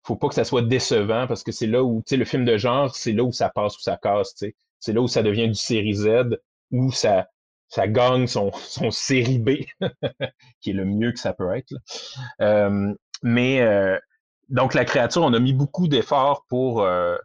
faut 0.07 0.17
pas 0.17 0.29
que 0.29 0.35
ça 0.35 0.45
soit 0.45 0.63
décevant 0.63 1.27
parce 1.27 1.43
que 1.43 1.51
c'est 1.51 1.67
là 1.67 1.83
où, 1.83 2.01
tu 2.07 2.11
sais, 2.11 2.17
le 2.17 2.25
film 2.25 2.45
de 2.45 2.57
genre, 2.57 2.95
c'est 2.95 3.13
là 3.13 3.25
où 3.25 3.33
ça 3.33 3.49
passe 3.49 3.77
ou 3.77 3.81
ça 3.81 3.97
casse, 3.97 4.35
tu 4.35 4.47
sais. 4.47 4.57
C'est 4.79 4.93
là 4.93 5.01
où 5.01 5.09
ça 5.09 5.23
devient 5.23 5.49
du 5.49 5.55
série 5.55 5.95
Z, 5.95 6.39
où 6.71 6.93
ça, 6.93 7.27
ça 7.69 7.89
gagne 7.89 8.29
son, 8.29 8.53
son 8.55 8.93
série 8.93 9.41
B, 9.41 9.51
qui 10.61 10.71
est 10.71 10.75
le 10.75 10.85
mieux 10.85 11.11
que 11.11 11.19
ça 11.19 11.33
peut 11.33 11.53
être. 11.57 11.75
Euh, 12.41 12.95
mais 13.23 13.61
euh, 13.63 13.99
donc 14.49 14.75
la 14.75 14.85
créature, 14.85 15.23
on 15.23 15.33
a 15.33 15.41
mis 15.41 15.53
beaucoup 15.53 15.89
d'efforts 15.89 16.45
pour 16.49 16.83
euh, 16.83 17.17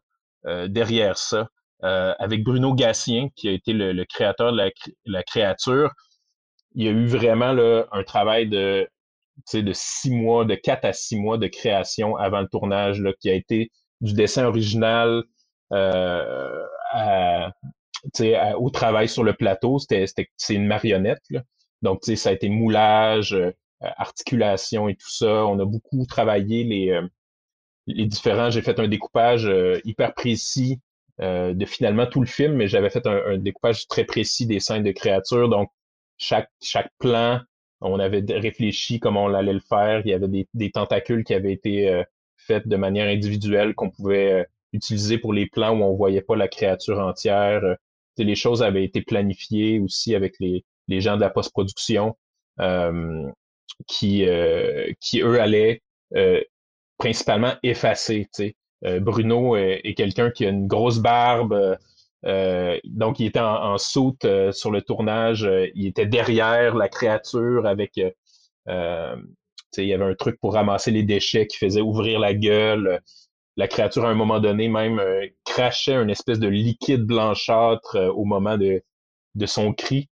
derrière 0.67 1.19
ça. 1.19 1.50
avec 1.83 2.43
Bruno 2.43 2.73
Gassien, 2.73 3.29
qui 3.35 3.47
a 3.47 3.51
été 3.51 3.73
le, 3.73 4.05
créateur 4.05 4.53
de 4.53 4.57
la, 4.57 4.69
la, 5.05 5.21
créature, 5.21 5.91
il 6.73 6.85
y 6.85 6.88
a 6.88 6.91
eu 6.91 7.05
vraiment 7.05 7.53
là, 7.53 7.85
un 7.91 8.03
travail 8.03 8.50
de 8.50 8.89
de 9.53 9.74
six 9.74 10.12
mois, 10.12 10.45
de 10.45 10.55
quatre 10.55 10.86
à 10.86 10.93
six 10.93 11.17
mois 11.17 11.38
de 11.38 11.48
création 11.48 12.15
avant 12.15 12.41
le 12.41 12.48
tournage, 12.48 13.00
là, 13.01 13.12
qui 13.19 13.29
a 13.29 13.33
été 13.33 13.71
du 14.01 14.13
dessin 14.13 14.45
original 14.45 15.24
euh, 15.74 16.60
au 18.57 18.69
travail 18.69 19.07
sur 19.07 19.24
le 19.24 19.33
plateau. 19.33 19.79
C'était, 19.79 20.05
c'est 20.38 20.55
une 20.55 20.67
marionnette. 20.67 21.21
Là. 21.29 21.41
Donc, 21.81 22.03
ça 22.03 22.29
a 22.29 22.33
été 22.33 22.50
moulage, 22.50 23.33
euh, 23.33 23.51
articulation 23.81 24.88
et 24.89 24.95
tout 24.95 25.10
ça. 25.10 25.45
On 25.45 25.60
a 25.60 25.65
beaucoup 25.65 26.05
travaillé 26.05 26.63
les, 26.63 26.89
euh, 26.91 27.07
les 27.88 28.05
différents. 28.05 28.50
J'ai 28.50 28.62
fait 28.62 28.79
un 28.79 28.88
découpage 28.88 29.50
hyper 29.86 30.13
précis 30.13 30.79
de 31.19 31.65
finalement 31.65 32.07
tout 32.07 32.19
le 32.19 32.25
film, 32.25 32.53
mais 32.55 32.67
j'avais 32.67 32.89
fait 32.89 33.05
un, 33.05 33.33
un, 33.33 33.38
découpage 33.38 33.88
très 33.88 34.05
précis 34.05 34.48
des 34.48 34.60
scènes 34.60 34.81
de 34.81 34.91
créatures. 34.91 35.50
Donc, 35.50 35.69
chaque, 36.17 36.50
chaque 36.62 36.91
plan 36.98 37.41
on 37.81 38.00
avait 38.00 38.23
réfléchi 38.29 39.00
comment 39.00 39.25
on 39.25 39.33
allait 39.33 39.53
le 39.53 39.59
faire. 39.59 40.01
Il 40.05 40.09
y 40.09 40.13
avait 40.13 40.47
des, 40.53 40.71
tentacules 40.71 41.23
qui 41.23 41.33
avaient 41.33 41.53
été 41.53 41.89
euh, 41.89 42.03
faites 42.38 42.67
de 42.67 42.75
manière 42.75 43.07
individuelle 43.07 43.75
qu'on 43.75 43.89
pouvait 43.89 44.45
utilisé 44.73 45.17
pour 45.17 45.33
les 45.33 45.47
plans 45.47 45.77
où 45.77 45.83
on 45.83 45.95
voyait 45.95 46.21
pas 46.21 46.35
la 46.35 46.47
créature 46.47 47.00
entière. 47.00 47.61
les 48.17 48.35
choses 48.35 48.63
avaient 48.63 48.83
été 48.83 49.01
planifiées 49.01 49.79
aussi 49.79 50.15
avec 50.15 50.35
les, 50.39 50.63
les 50.88 51.01
gens 51.01 51.15
de 51.15 51.21
la 51.21 51.29
post-production 51.29 52.15
qui, 53.88 54.25
qui, 55.00 55.21
eux, 55.21 55.41
allaient 55.41 55.81
principalement 56.97 57.53
effacer. 57.63 58.29
Bruno 59.01 59.55
est, 59.55 59.93
quelqu'un 59.95 60.31
qui 60.31 60.45
a 60.45 60.50
une 60.50 60.67
grosse 60.67 61.00
barbe. 61.00 61.77
Donc, 62.24 63.20
il 63.20 63.25
était 63.25 63.40
en, 63.40 63.74
en 63.74 63.78
soute 63.78 64.25
sur 64.51 64.72
le 64.72 64.82
tournage. 64.82 65.50
il 65.75 65.88
était 65.88 66.06
derrière 66.06 66.75
la 66.75 66.88
créature 66.88 67.66
avec 67.66 68.00
il 69.78 69.86
y 69.86 69.94
avait 69.94 70.06
un 70.06 70.16
truc 70.16 70.40
pour 70.40 70.54
ramasser 70.54 70.92
les 70.92 71.04
déchets 71.04 71.48
qui 71.48 71.58
faisait 71.58 71.82
ouvrir 71.82 72.20
la 72.20 72.34
gueule. 72.34 73.01
La 73.58 73.68
créature, 73.68 74.06
à 74.06 74.10
un 74.10 74.16
moment 74.16 74.40
donné, 74.40 74.70
même 74.70 75.00
euh, 75.00 75.28
crachait 75.46 75.96
une 75.96 76.10
espèce 76.10 76.40
de 76.40 76.48
liquide 76.48 77.04
blanchâtre 77.04 77.96
euh, 77.96 78.12
au 78.12 78.25
moment 78.25 78.58
de, 78.58 78.82
de 79.36 79.46
son 79.46 79.74
cri. 79.74 80.10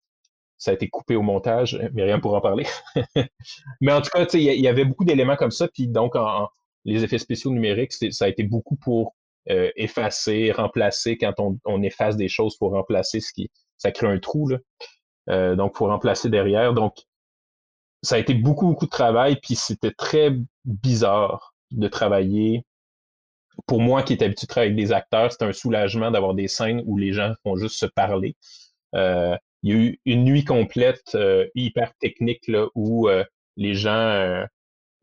Ça 0.57 0.71
a 0.71 0.73
été 0.73 0.89
coupé 0.89 1.15
au 1.15 1.21
montage, 1.21 1.79
mais 1.93 2.03
rien 2.03 2.19
pour 2.19 2.33
en 2.33 2.41
parler. 2.41 2.65
mais 3.81 3.91
en 3.91 4.01
tout 4.01 4.09
cas, 4.09 4.25
il 4.33 4.41
y, 4.41 4.67
avait 4.67 4.85
beaucoup 4.85 5.03
d'éléments 5.03 5.35
comme 5.35 5.51
ça. 5.51 5.67
Puis 5.67 5.87
donc, 5.87 6.13
les 6.85 7.03
effets 7.03 7.17
spéciaux 7.17 7.51
numériques, 7.51 7.91
ça 7.91 8.25
a 8.25 8.29
été 8.29 8.43
beaucoup 8.43 8.77
pour 8.77 9.15
euh, 9.49 9.71
effacer, 9.75 10.51
remplacer. 10.51 11.17
Quand 11.17 11.33
on, 11.39 11.57
on, 11.65 11.81
efface 11.83 12.17
des 12.17 12.27
choses, 12.27 12.57
pour 12.57 12.71
remplacer 12.71 13.19
ce 13.19 13.33
qui. 13.33 13.49
Ça 13.77 13.91
crée 13.91 14.07
un 14.07 14.19
trou. 14.19 14.47
Là. 14.47 15.55
donc, 15.55 15.73
il 15.75 15.77
faut 15.77 15.87
remplacer 15.87 16.29
derrière. 16.29 16.73
Donc, 16.73 16.95
ça 18.05 18.15
a 18.15 18.19
été 18.19 18.33
beaucoup, 18.33 18.67
beaucoup 18.67 18.85
de 18.85 18.91
travail, 18.91 19.37
puis 19.41 19.55
c'était 19.55 19.91
très 19.91 20.31
bizarre 20.63 21.53
de 21.71 21.87
travailler. 21.87 22.63
Pour 23.67 23.81
moi 23.81 24.03
qui 24.03 24.13
étais 24.13 24.25
habitué 24.25 24.45
de 24.45 24.49
travailler 24.49 24.73
avec 24.73 24.85
des 24.85 24.93
acteurs, 24.93 25.31
c'était 25.31 25.45
un 25.45 25.53
soulagement 25.53 26.11
d'avoir 26.11 26.33
des 26.33 26.47
scènes 26.47 26.83
où 26.85 26.97
les 26.97 27.13
gens 27.13 27.33
font 27.43 27.55
juste 27.55 27.77
se 27.77 27.85
parler. 27.85 28.35
Euh, 28.95 29.35
il 29.63 29.69
y 29.69 29.73
a 29.73 29.81
eu 29.83 29.99
une 30.05 30.23
nuit 30.23 30.45
complète 30.45 31.15
euh, 31.15 31.47
hyper 31.55 31.93
technique 31.95 32.47
là, 32.47 32.67
où 32.75 33.09
euh, 33.09 33.23
les 33.57 33.73
gens 33.73 34.45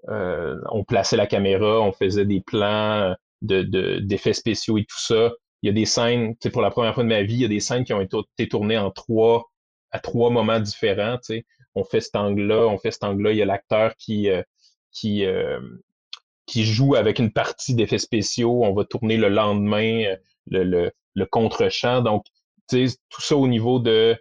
ont 0.08 0.84
placé 0.84 1.16
la 1.16 1.26
caméra, 1.26 1.80
on 1.80 1.92
faisait 1.92 2.24
des 2.26 2.40
plans 2.40 3.14
de, 3.42 3.98
d'effets 3.98 4.32
spéciaux 4.32 4.78
et 4.78 4.84
tout 4.84 5.00
ça. 5.00 5.32
Il 5.62 5.68
y 5.68 5.70
a 5.70 5.72
des 5.72 5.84
scènes, 5.84 6.34
pour 6.52 6.62
la 6.62 6.70
première 6.70 6.94
fois 6.94 7.04
de 7.04 7.08
ma 7.08 7.22
vie, 7.22 7.34
il 7.34 7.42
y 7.42 7.44
a 7.44 7.48
des 7.48 7.60
scènes 7.60 7.84
qui 7.84 7.92
ont 7.92 8.00
été 8.00 8.48
tournées 8.48 8.78
en 8.78 8.90
trois 8.90 9.44
à 9.92 10.00
trois 10.00 10.30
moments 10.30 10.58
différents. 10.58 11.18
sais 11.22 11.44
on 11.74 11.84
fait 11.84 12.00
cet 12.00 12.16
angle-là, 12.16 12.66
on 12.66 12.78
fait 12.78 12.90
cet 12.90 13.04
angle-là. 13.04 13.32
Il 13.32 13.38
y 13.38 13.42
a 13.42 13.46
l'acteur 13.46 13.94
qui, 13.96 14.28
euh, 14.28 14.42
qui, 14.90 15.24
euh, 15.24 15.60
qui 16.46 16.64
joue 16.64 16.94
avec 16.94 17.18
une 17.18 17.32
partie 17.32 17.74
d'effets 17.74 17.98
spéciaux. 17.98 18.64
On 18.64 18.74
va 18.74 18.84
tourner 18.84 19.16
le 19.16 19.28
lendemain 19.28 20.04
euh, 20.04 20.16
le, 20.46 20.64
le, 20.64 20.92
le 21.14 21.26
contre-champ. 21.26 22.02
Donc, 22.02 22.24
tout 22.68 23.20
ça 23.20 23.36
au 23.36 23.48
niveau 23.48 23.78
de 23.78 24.16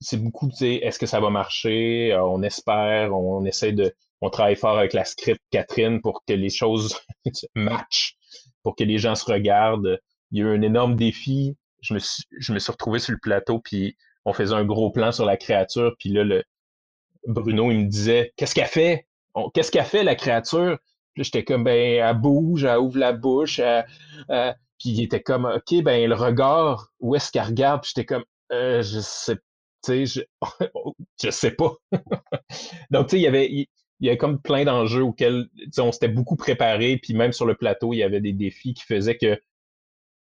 c'est 0.00 0.22
beaucoup, 0.22 0.48
tu 0.50 0.56
sais, 0.56 0.74
est-ce 0.74 0.98
que 0.98 1.06
ça 1.06 1.18
va 1.18 1.30
marcher? 1.30 2.14
on 2.20 2.42
espère, 2.42 3.16
on, 3.16 3.44
essaie 3.44 3.72
de, 3.72 3.94
on 4.20 4.30
travaille 4.30 4.56
fort 4.56 4.78
avec 4.78 4.92
la 4.92 5.04
script 5.04 5.40
Catherine 5.50 6.00
pour 6.00 6.24
que 6.26 6.32
les 6.32 6.50
choses 6.50 6.98
matchent, 7.54 8.16
pour 8.62 8.76
que 8.76 8.84
les 8.84 8.98
gens 8.98 9.14
se 9.14 9.30
regardent. 9.30 10.00
Il 10.30 10.38
y 10.38 10.42
a 10.42 10.46
eu 10.46 10.56
un 10.56 10.62
énorme 10.62 10.96
défi. 10.96 11.56
Je 11.80 11.94
me 11.94 11.98
suis, 11.98 12.24
je 12.38 12.52
me 12.52 12.58
suis 12.58 12.72
retrouvé 12.72 12.98
sur 12.98 13.12
le 13.12 13.18
plateau, 13.18 13.60
puis 13.60 13.96
on 14.24 14.32
faisait 14.32 14.54
un 14.54 14.64
gros 14.64 14.90
plan 14.90 15.12
sur 15.12 15.26
la 15.26 15.36
créature, 15.36 15.94
puis 15.98 16.08
là, 16.08 16.24
le, 16.24 16.42
Bruno, 17.26 17.70
il 17.70 17.80
me 17.80 17.88
disait 17.88 18.32
Qu'est-ce 18.36 18.54
qu'elle 18.54 18.66
fait? 18.66 19.06
Qu'est-ce 19.52 19.70
qu'elle 19.70 19.84
fait, 19.84 20.04
la 20.04 20.14
créature? 20.14 20.78
Puis 21.14 21.24
j'étais 21.24 21.44
comme 21.44 21.64
ben, 21.64 22.00
elle 22.02 22.18
bouge, 22.18 22.64
elle 22.64 22.78
ouvre 22.78 22.98
la 22.98 23.12
bouche, 23.12 23.60
puis 24.28 24.90
il 24.90 25.02
était 25.02 25.22
comme 25.22 25.44
OK, 25.44 25.82
ben 25.82 26.08
le 26.08 26.14
regard, 26.14 26.88
où 27.00 27.14
est-ce 27.14 27.30
qu'elle 27.30 27.44
regarde? 27.44 27.82
Puis 27.82 27.92
j'étais 27.94 28.06
comme 28.06 28.24
euh, 28.52 28.82
je 28.82 29.00
sais 29.00 29.36
je, 29.88 30.20
je 31.22 31.30
sais 31.30 31.50
pas. 31.50 31.72
Donc, 32.90 33.08
tu 33.08 33.10
sais, 33.10 33.18
il 33.18 33.22
y 33.22 33.26
avait, 33.26 33.68
y 34.00 34.08
avait 34.08 34.18
comme 34.18 34.40
plein 34.40 34.64
d'enjeux 34.64 35.02
auxquels 35.02 35.48
on 35.78 35.92
s'était 35.92 36.08
beaucoup 36.08 36.36
préparé, 36.36 36.98
puis 36.98 37.14
même 37.14 37.32
sur 37.32 37.46
le 37.46 37.54
plateau, 37.54 37.92
il 37.92 37.98
y 37.98 38.02
avait 38.02 38.20
des 38.20 38.32
défis 38.32 38.74
qui 38.74 38.84
faisaient 38.84 39.16
que 39.16 39.40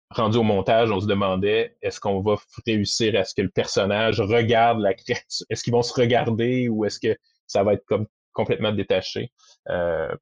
rendu 0.10 0.38
au 0.38 0.44
montage, 0.44 0.92
on 0.92 1.00
se 1.00 1.08
demandait 1.08 1.78
est-ce 1.82 2.00
qu'on 2.00 2.22
va 2.22 2.38
réussir 2.66 3.20
à 3.20 3.24
ce 3.24 3.34
que 3.34 3.42
le 3.42 3.50
personnage 3.50 4.22
regarde 4.22 4.80
la 4.80 4.94
créature, 4.94 5.46
est-ce 5.50 5.64
qu'ils 5.64 5.74
vont 5.74 5.84
se 5.84 5.94
regarder 5.94 6.70
ou 6.70 6.86
est-ce 6.86 7.00
que 7.00 7.18
ça 7.46 7.64
va 7.64 7.74
être 7.74 7.86
comme 7.86 8.08
complètement 8.34 8.72
détaché 8.72 9.32
euh, 9.70 10.14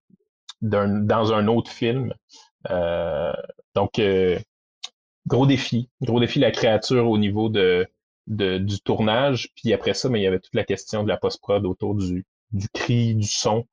dans 0.61 1.33
un 1.33 1.47
autre 1.47 1.71
film? 1.71 2.13
Euh, 2.71 3.33
donc, 3.75 3.99
euh, 3.99 4.39
gros 5.27 5.45
défi, 5.45 5.89
gros 6.01 6.19
défi 6.19 6.39
la 6.39 6.51
créature 6.51 7.09
au 7.09 7.17
niveau 7.17 7.49
du 7.49 8.79
tournage. 8.83 9.49
Puis 9.55 9.73
après 9.73 9.93
ça, 9.93 10.09
mais 10.09 10.19
il 10.19 10.23
y 10.23 10.27
avait 10.27 10.39
toute 10.39 10.55
la 10.55 10.63
question 10.63 11.03
de 11.03 11.09
la 11.09 11.17
post-prod 11.17 11.65
autour 11.65 11.95
du, 11.95 12.25
du 12.51 12.69
cri, 12.69 13.15
du 13.15 13.27
son, 13.27 13.65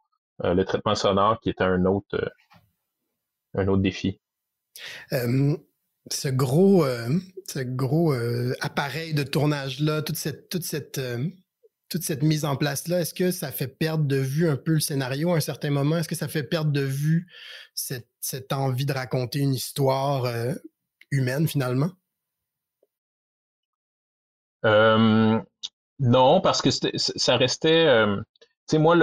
le 0.42 0.62
traitement 0.64 0.94
sonore 0.94 1.40
qui 1.40 1.50
était 1.50 1.64
un 1.64 1.84
autre, 1.84 2.32
un 3.54 3.68
autre 3.68 3.82
défi 3.82 4.20
ce 6.10 6.28
gros, 6.28 6.84
euh, 6.84 7.18
ce 7.48 7.60
gros 7.60 8.12
euh, 8.12 8.54
appareil 8.60 9.14
de 9.14 9.22
tournage-là, 9.22 10.02
toute 10.02 10.16
cette, 10.16 10.48
toute 10.48 10.64
cette, 10.64 10.98
euh, 10.98 11.28
toute 11.88 12.02
cette 12.02 12.22
mise 12.22 12.44
en 12.44 12.56
place-là, 12.56 13.00
est-ce 13.00 13.14
que 13.14 13.30
ça 13.30 13.52
fait 13.52 13.68
perdre 13.68 14.04
de 14.04 14.16
vue 14.16 14.48
un 14.48 14.56
peu 14.56 14.72
le 14.72 14.80
scénario 14.80 15.32
à 15.32 15.36
un 15.36 15.40
certain 15.40 15.70
moment? 15.70 15.98
Est-ce 15.98 16.08
que 16.08 16.14
ça 16.14 16.28
fait 16.28 16.42
perdre 16.42 16.72
de 16.72 16.82
vue 16.82 17.28
cette, 17.74 18.08
cette 18.20 18.52
envie 18.52 18.86
de 18.86 18.92
raconter 18.92 19.40
une 19.40 19.54
histoire 19.54 20.26
humaine 21.10 21.46
finalement? 21.46 21.90
non, 24.64 26.40
parce 26.40 26.62
que 26.62 26.70
ça 26.70 27.36
restait. 27.36 28.06
Sais, 28.72 28.78
moi, 28.78 28.96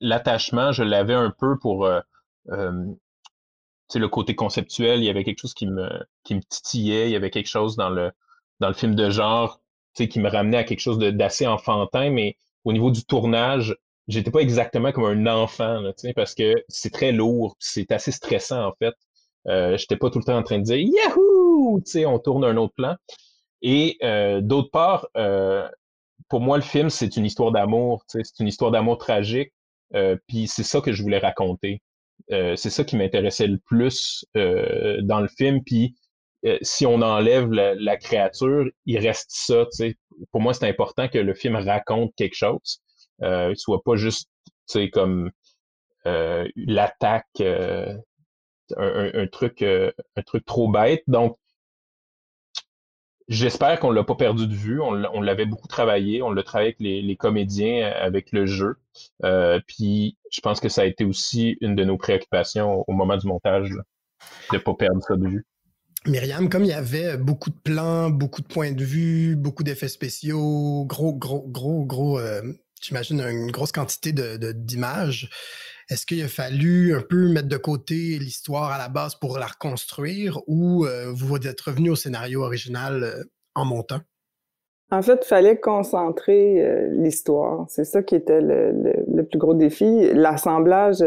l'attachement, 0.00 0.72
je 0.72 0.82
l'avais 0.82 1.14
un 1.14 1.30
peu 1.30 1.58
pour 1.58 1.88
le 2.48 4.08
côté 4.08 4.34
conceptuel, 4.34 5.00
il 5.00 5.04
y 5.04 5.10
avait 5.10 5.24
quelque 5.24 5.40
chose 5.40 5.54
qui 5.54 5.66
me, 5.66 5.88
qui 6.24 6.34
me 6.34 6.40
titillait, 6.42 7.08
il 7.08 7.12
y 7.12 7.16
avait 7.16 7.30
quelque 7.30 7.48
chose 7.48 7.76
dans 7.76 7.90
le, 7.90 8.10
dans 8.60 8.68
le 8.68 8.74
film 8.74 8.94
de 8.94 9.10
genre 9.10 9.60
qui 10.06 10.20
me 10.20 10.28
ramenait 10.28 10.58
à 10.58 10.64
quelque 10.64 10.80
chose 10.80 10.98
d'assez 10.98 11.46
enfantin, 11.46 12.10
mais 12.10 12.36
au 12.64 12.72
niveau 12.72 12.90
du 12.90 13.04
tournage, 13.04 13.76
j'étais 14.06 14.30
pas 14.30 14.40
exactement 14.40 14.92
comme 14.92 15.04
un 15.04 15.26
enfant, 15.26 15.82
parce 16.14 16.34
que 16.34 16.54
c'est 16.68 16.92
très 16.92 17.12
lourd, 17.12 17.56
c'est 17.58 17.90
assez 17.90 18.12
stressant 18.12 18.66
en 18.66 18.72
fait. 18.78 18.94
Euh, 19.48 19.76
j'étais 19.76 19.96
pas 19.96 20.10
tout 20.10 20.18
le 20.18 20.24
temps 20.24 20.36
en 20.36 20.42
train 20.42 20.58
de 20.58 20.64
dire 20.64 20.76
Yahoo! 20.76 21.80
on 22.06 22.18
tourne 22.18 22.44
un 22.44 22.56
autre 22.56 22.74
plan. 22.74 22.96
Et 23.62 23.96
euh, 24.02 24.40
d'autre 24.40 24.70
part, 24.70 25.08
euh, 25.16 25.68
pour 26.28 26.40
moi, 26.40 26.56
le 26.56 26.62
film, 26.62 26.90
c'est 26.90 27.16
une 27.16 27.24
histoire 27.24 27.52
d'amour, 27.52 28.04
c'est 28.06 28.22
une 28.40 28.48
histoire 28.48 28.70
d'amour 28.70 28.98
tragique. 28.98 29.52
Euh, 29.94 30.16
puis 30.26 30.46
c'est 30.48 30.64
ça 30.64 30.80
que 30.80 30.92
je 30.92 31.02
voulais 31.02 31.18
raconter. 31.18 31.82
Euh, 32.30 32.56
c'est 32.56 32.70
ça 32.70 32.84
qui 32.84 32.96
m'intéressait 32.96 33.46
le 33.46 33.58
plus 33.58 34.24
euh, 34.36 35.00
dans 35.02 35.20
le 35.20 35.28
film. 35.28 35.62
Puis 35.64 35.96
euh, 36.44 36.58
si 36.62 36.84
on 36.86 37.00
enlève 37.00 37.50
la, 37.50 37.96
créature, 37.96 38.66
il 38.86 38.98
reste 38.98 39.30
ça. 39.30 39.66
Pour 40.30 40.40
moi, 40.40 40.52
c'est 40.52 40.68
important 40.68 41.08
que 41.08 41.18
le 41.18 41.34
film 41.34 41.56
raconte 41.56 42.12
quelque 42.16 42.36
chose. 42.36 42.82
Euh, 43.22 43.54
soit 43.56 43.82
pas 43.82 43.96
juste 43.96 44.28
comme 44.92 45.30
l'attaque, 46.04 47.40
un, 47.40 47.96
un, 48.76 49.26
truc, 49.28 49.62
un 49.62 50.22
truc 50.26 50.44
trop 50.44 50.68
bête. 50.70 51.02
Donc, 51.06 51.38
J'espère 53.28 53.78
qu'on 53.78 53.90
l'a 53.90 54.04
pas 54.04 54.14
perdu 54.14 54.46
de 54.46 54.54
vue. 54.54 54.80
On 54.80 55.20
l'avait 55.20 55.44
beaucoup 55.44 55.68
travaillé. 55.68 56.22
On 56.22 56.30
l'a 56.30 56.42
travaillé 56.42 56.68
avec 56.68 56.80
les, 56.80 57.16
comédiens, 57.16 57.84
euh, 57.84 58.06
avec 58.06 58.32
le 58.32 58.46
jeu. 58.46 58.76
Euh, 59.24 59.60
puis 59.66 60.16
je 60.30 60.40
pense 60.40 60.60
que 60.60 60.70
ça 60.70 60.82
a 60.82 60.84
été 60.86 61.04
aussi 61.04 61.58
une 61.60 61.74
de 61.74 61.84
nos 61.84 61.98
préoccupations 61.98 62.84
au 62.86 62.92
moment 62.92 63.16
du 63.16 63.26
montage, 63.26 63.70
de 63.70 63.82
de 64.52 64.58
pas 64.58 64.74
perdre 64.74 65.02
ça 65.02 65.16
de 65.16 65.28
vue. 65.28 65.46
Myriam, 66.06 66.48
comme 66.48 66.64
il 66.64 66.70
y 66.70 66.72
avait 66.72 67.18
beaucoup 67.18 67.50
de 67.50 67.58
plans, 67.62 68.08
beaucoup 68.08 68.40
de 68.40 68.46
points 68.46 68.72
de 68.72 68.84
vue, 68.84 69.36
beaucoup 69.36 69.62
d'effets 69.62 69.88
spéciaux, 69.88 70.84
gros, 70.86 71.12
gros, 71.12 71.46
gros, 71.46 71.84
gros, 71.84 72.18
euh, 72.18 72.40
j'imagine 72.80 73.20
une 73.20 73.50
grosse 73.50 73.72
quantité 73.72 74.12
d'images. 74.12 75.24
De, 75.24 75.28
est-ce 75.88 76.04
qu'il 76.04 76.22
a 76.22 76.28
fallu 76.28 76.94
un 76.94 77.00
peu 77.00 77.28
mettre 77.28 77.48
de 77.48 77.56
côté 77.56 78.18
l'histoire 78.18 78.70
à 78.72 78.78
la 78.78 78.88
base 78.88 79.14
pour 79.14 79.38
la 79.38 79.46
reconstruire 79.46 80.38
ou 80.46 80.84
euh, 80.84 81.10
vous 81.14 81.34
êtes 81.36 81.60
revenu 81.62 81.90
au 81.90 81.96
scénario 81.96 82.42
original 82.42 83.02
euh, 83.02 83.24
en 83.54 83.64
montant? 83.64 84.00
En 84.90 85.02
fait, 85.02 85.20
il 85.22 85.26
fallait 85.26 85.58
concentrer 85.58 86.62
euh, 86.62 86.88
l'histoire. 86.92 87.66
C'est 87.68 87.84
ça 87.84 88.02
qui 88.02 88.14
était 88.14 88.40
le, 88.40 89.22
plus 89.22 89.38
gros 89.38 89.54
défi. 89.54 90.12
L'assemblage, 90.12 91.02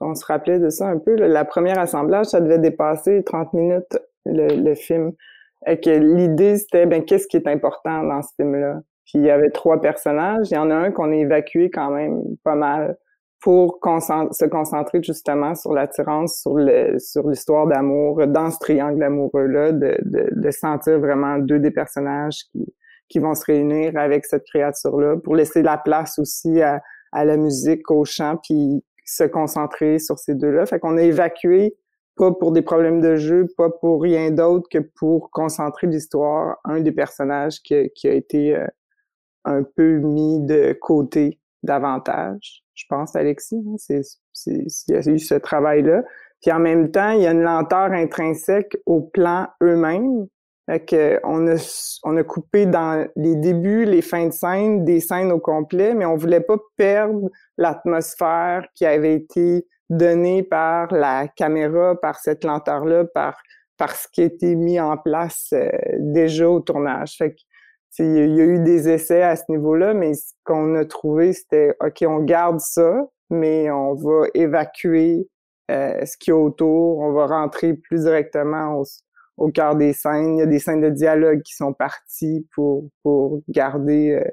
on 0.00 0.14
se 0.14 0.24
rappelait 0.24 0.58
de 0.58 0.68
ça 0.68 0.88
un 0.88 0.98
peu. 0.98 1.14
la 1.14 1.44
première 1.44 1.78
assemblage, 1.78 2.26
ça 2.26 2.40
devait 2.40 2.58
dépasser 2.58 3.22
30 3.24 3.52
minutes 3.54 3.98
le, 4.24 4.74
film. 4.74 5.12
Et 5.66 5.80
que 5.80 5.90
l'idée, 5.90 6.58
c'était 6.58 6.86
ben 6.86 7.04
qu'est-ce 7.04 7.26
qui 7.26 7.36
est 7.36 7.48
important 7.48 8.04
dans 8.04 8.22
ce 8.22 8.28
film-là? 8.36 8.80
Puis 9.04 9.18
il 9.18 9.22
y 9.22 9.30
avait 9.30 9.50
trois 9.50 9.80
personnages. 9.80 10.48
Il 10.50 10.54
y 10.54 10.58
en 10.58 10.70
a 10.70 10.74
un 10.74 10.90
qu'on 10.90 11.10
a 11.10 11.16
évacué 11.16 11.70
quand 11.70 11.90
même 11.90 12.22
pas 12.44 12.56
mal 12.56 12.96
pour 13.46 13.78
se 14.32 14.44
concentrer 14.46 15.00
justement 15.04 15.54
sur 15.54 15.72
l'attirance, 15.72 16.40
sur 16.40 16.56
le, 16.56 16.98
sur 16.98 17.28
l'histoire 17.28 17.68
d'amour 17.68 18.26
dans 18.26 18.50
ce 18.50 18.58
triangle 18.58 19.00
amoureux-là, 19.00 19.70
de, 19.70 19.96
de, 20.02 20.28
de, 20.32 20.50
sentir 20.50 20.98
vraiment 20.98 21.38
deux 21.38 21.60
des 21.60 21.70
personnages 21.70 22.38
qui, 22.50 22.74
qui 23.08 23.20
vont 23.20 23.36
se 23.36 23.44
réunir 23.44 23.96
avec 23.96 24.24
cette 24.24 24.42
créature-là 24.46 25.18
pour 25.18 25.36
laisser 25.36 25.62
la 25.62 25.78
place 25.78 26.18
aussi 26.18 26.60
à, 26.60 26.82
à 27.12 27.24
la 27.24 27.36
musique, 27.36 27.88
au 27.88 28.04
chant, 28.04 28.36
puis 28.42 28.82
se 29.04 29.22
concentrer 29.22 30.00
sur 30.00 30.18
ces 30.18 30.34
deux-là. 30.34 30.66
Fait 30.66 30.80
qu'on 30.80 30.96
a 30.96 31.02
évacué, 31.02 31.76
pas 32.16 32.32
pour 32.32 32.50
des 32.50 32.62
problèmes 32.62 33.00
de 33.00 33.14
jeu, 33.14 33.46
pas 33.56 33.70
pour 33.70 34.02
rien 34.02 34.32
d'autre 34.32 34.66
que 34.68 34.78
pour 34.78 35.30
concentrer 35.30 35.86
l'histoire, 35.86 36.56
un 36.64 36.80
des 36.80 36.90
personnages 36.90 37.60
qui, 37.62 37.90
qui 37.94 38.08
a 38.08 38.12
été 38.12 38.56
euh, 38.56 38.66
un 39.44 39.62
peu 39.62 39.98
mis 39.98 40.40
de 40.40 40.76
côté 40.80 41.38
davantage. 41.62 42.65
Je 42.76 42.84
pense, 42.88 43.16
Alexis, 43.16 43.56
hein, 43.66 43.96
il 44.46 44.66
y 44.88 44.94
a 44.94 45.00
eu 45.00 45.18
ce 45.18 45.34
travail-là. 45.34 46.04
Puis 46.42 46.52
en 46.52 46.58
même 46.60 46.90
temps, 46.90 47.10
il 47.10 47.22
y 47.22 47.26
a 47.26 47.32
une 47.32 47.42
lenteur 47.42 47.90
intrinsèque 47.92 48.76
aux 48.84 49.00
plans 49.00 49.48
eux-mêmes. 49.62 50.26
Fait 50.66 51.20
on 51.24 51.46
a, 51.46 51.98
on 52.04 52.16
a 52.16 52.24
coupé 52.24 52.66
dans 52.66 53.06
les 53.16 53.36
débuts, 53.36 53.84
les 53.84 54.02
fins 54.02 54.26
de 54.26 54.32
scène, 54.32 54.84
des 54.84 55.00
scènes 55.00 55.32
au 55.32 55.38
complet, 55.38 55.94
mais 55.94 56.04
on 56.04 56.16
voulait 56.16 56.40
pas 56.40 56.58
perdre 56.76 57.30
l'atmosphère 57.56 58.66
qui 58.74 58.84
avait 58.84 59.14
été 59.14 59.66
donnée 59.88 60.42
par 60.42 60.92
la 60.92 61.28
caméra, 61.28 61.94
par 62.00 62.18
cette 62.18 62.44
lenteur-là, 62.44 63.04
par, 63.04 63.40
par 63.76 63.94
ce 63.94 64.08
qui 64.12 64.22
été 64.22 64.56
mis 64.56 64.80
en 64.80 64.96
place 64.96 65.50
euh, 65.52 65.70
déjà 65.98 66.50
au 66.50 66.60
tournage. 66.60 67.16
Fait 67.16 67.30
que 67.30 67.40
il 67.98 68.36
y 68.36 68.40
a 68.40 68.44
eu 68.44 68.58
des 68.60 68.88
essais 68.88 69.22
à 69.22 69.36
ce 69.36 69.44
niveau-là, 69.48 69.94
mais 69.94 70.14
ce 70.14 70.32
qu'on 70.44 70.74
a 70.74 70.84
trouvé, 70.84 71.32
c'était 71.32 71.74
OK, 71.80 72.04
on 72.06 72.20
garde 72.20 72.60
ça, 72.60 73.06
mais 73.30 73.70
on 73.70 73.94
va 73.94 74.26
évacuer 74.34 75.28
euh, 75.70 76.04
ce 76.04 76.16
qu'il 76.16 76.32
y 76.32 76.34
a 76.34 76.38
autour, 76.38 76.98
on 76.98 77.12
va 77.12 77.26
rentrer 77.26 77.74
plus 77.74 78.04
directement 78.04 78.82
au, 79.36 79.50
cœur 79.50 79.76
des 79.76 79.92
scènes. 79.92 80.36
Il 80.36 80.38
y 80.38 80.42
a 80.42 80.46
des 80.46 80.58
scènes 80.58 80.80
de 80.80 80.90
dialogue 80.90 81.42
qui 81.42 81.54
sont 81.54 81.72
parties 81.72 82.46
pour, 82.54 82.88
pour 83.02 83.40
garder 83.48 84.12
euh, 84.12 84.30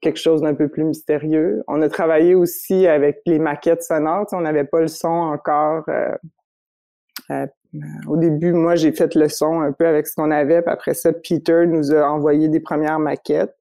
quelque 0.00 0.18
chose 0.18 0.42
d'un 0.42 0.54
peu 0.54 0.68
plus 0.68 0.84
mystérieux. 0.84 1.62
On 1.68 1.82
a 1.82 1.88
travaillé 1.88 2.34
aussi 2.34 2.86
avec 2.86 3.20
les 3.26 3.38
maquettes 3.38 3.82
sonores. 3.82 4.26
on 4.32 4.40
n'avait 4.40 4.64
pas 4.64 4.80
le 4.80 4.88
son 4.88 5.08
encore 5.08 5.84
euh, 5.88 7.46
au 8.06 8.16
début, 8.16 8.52
moi, 8.52 8.74
j'ai 8.74 8.92
fait 8.92 9.14
le 9.14 9.28
son 9.28 9.60
un 9.60 9.72
peu 9.72 9.86
avec 9.86 10.06
ce 10.06 10.14
qu'on 10.14 10.30
avait, 10.30 10.62
puis 10.62 10.72
après 10.72 10.94
ça, 10.94 11.12
Peter 11.12 11.66
nous 11.66 11.92
a 11.92 12.08
envoyé 12.08 12.48
des 12.48 12.60
premières 12.60 12.98
maquettes. 12.98 13.54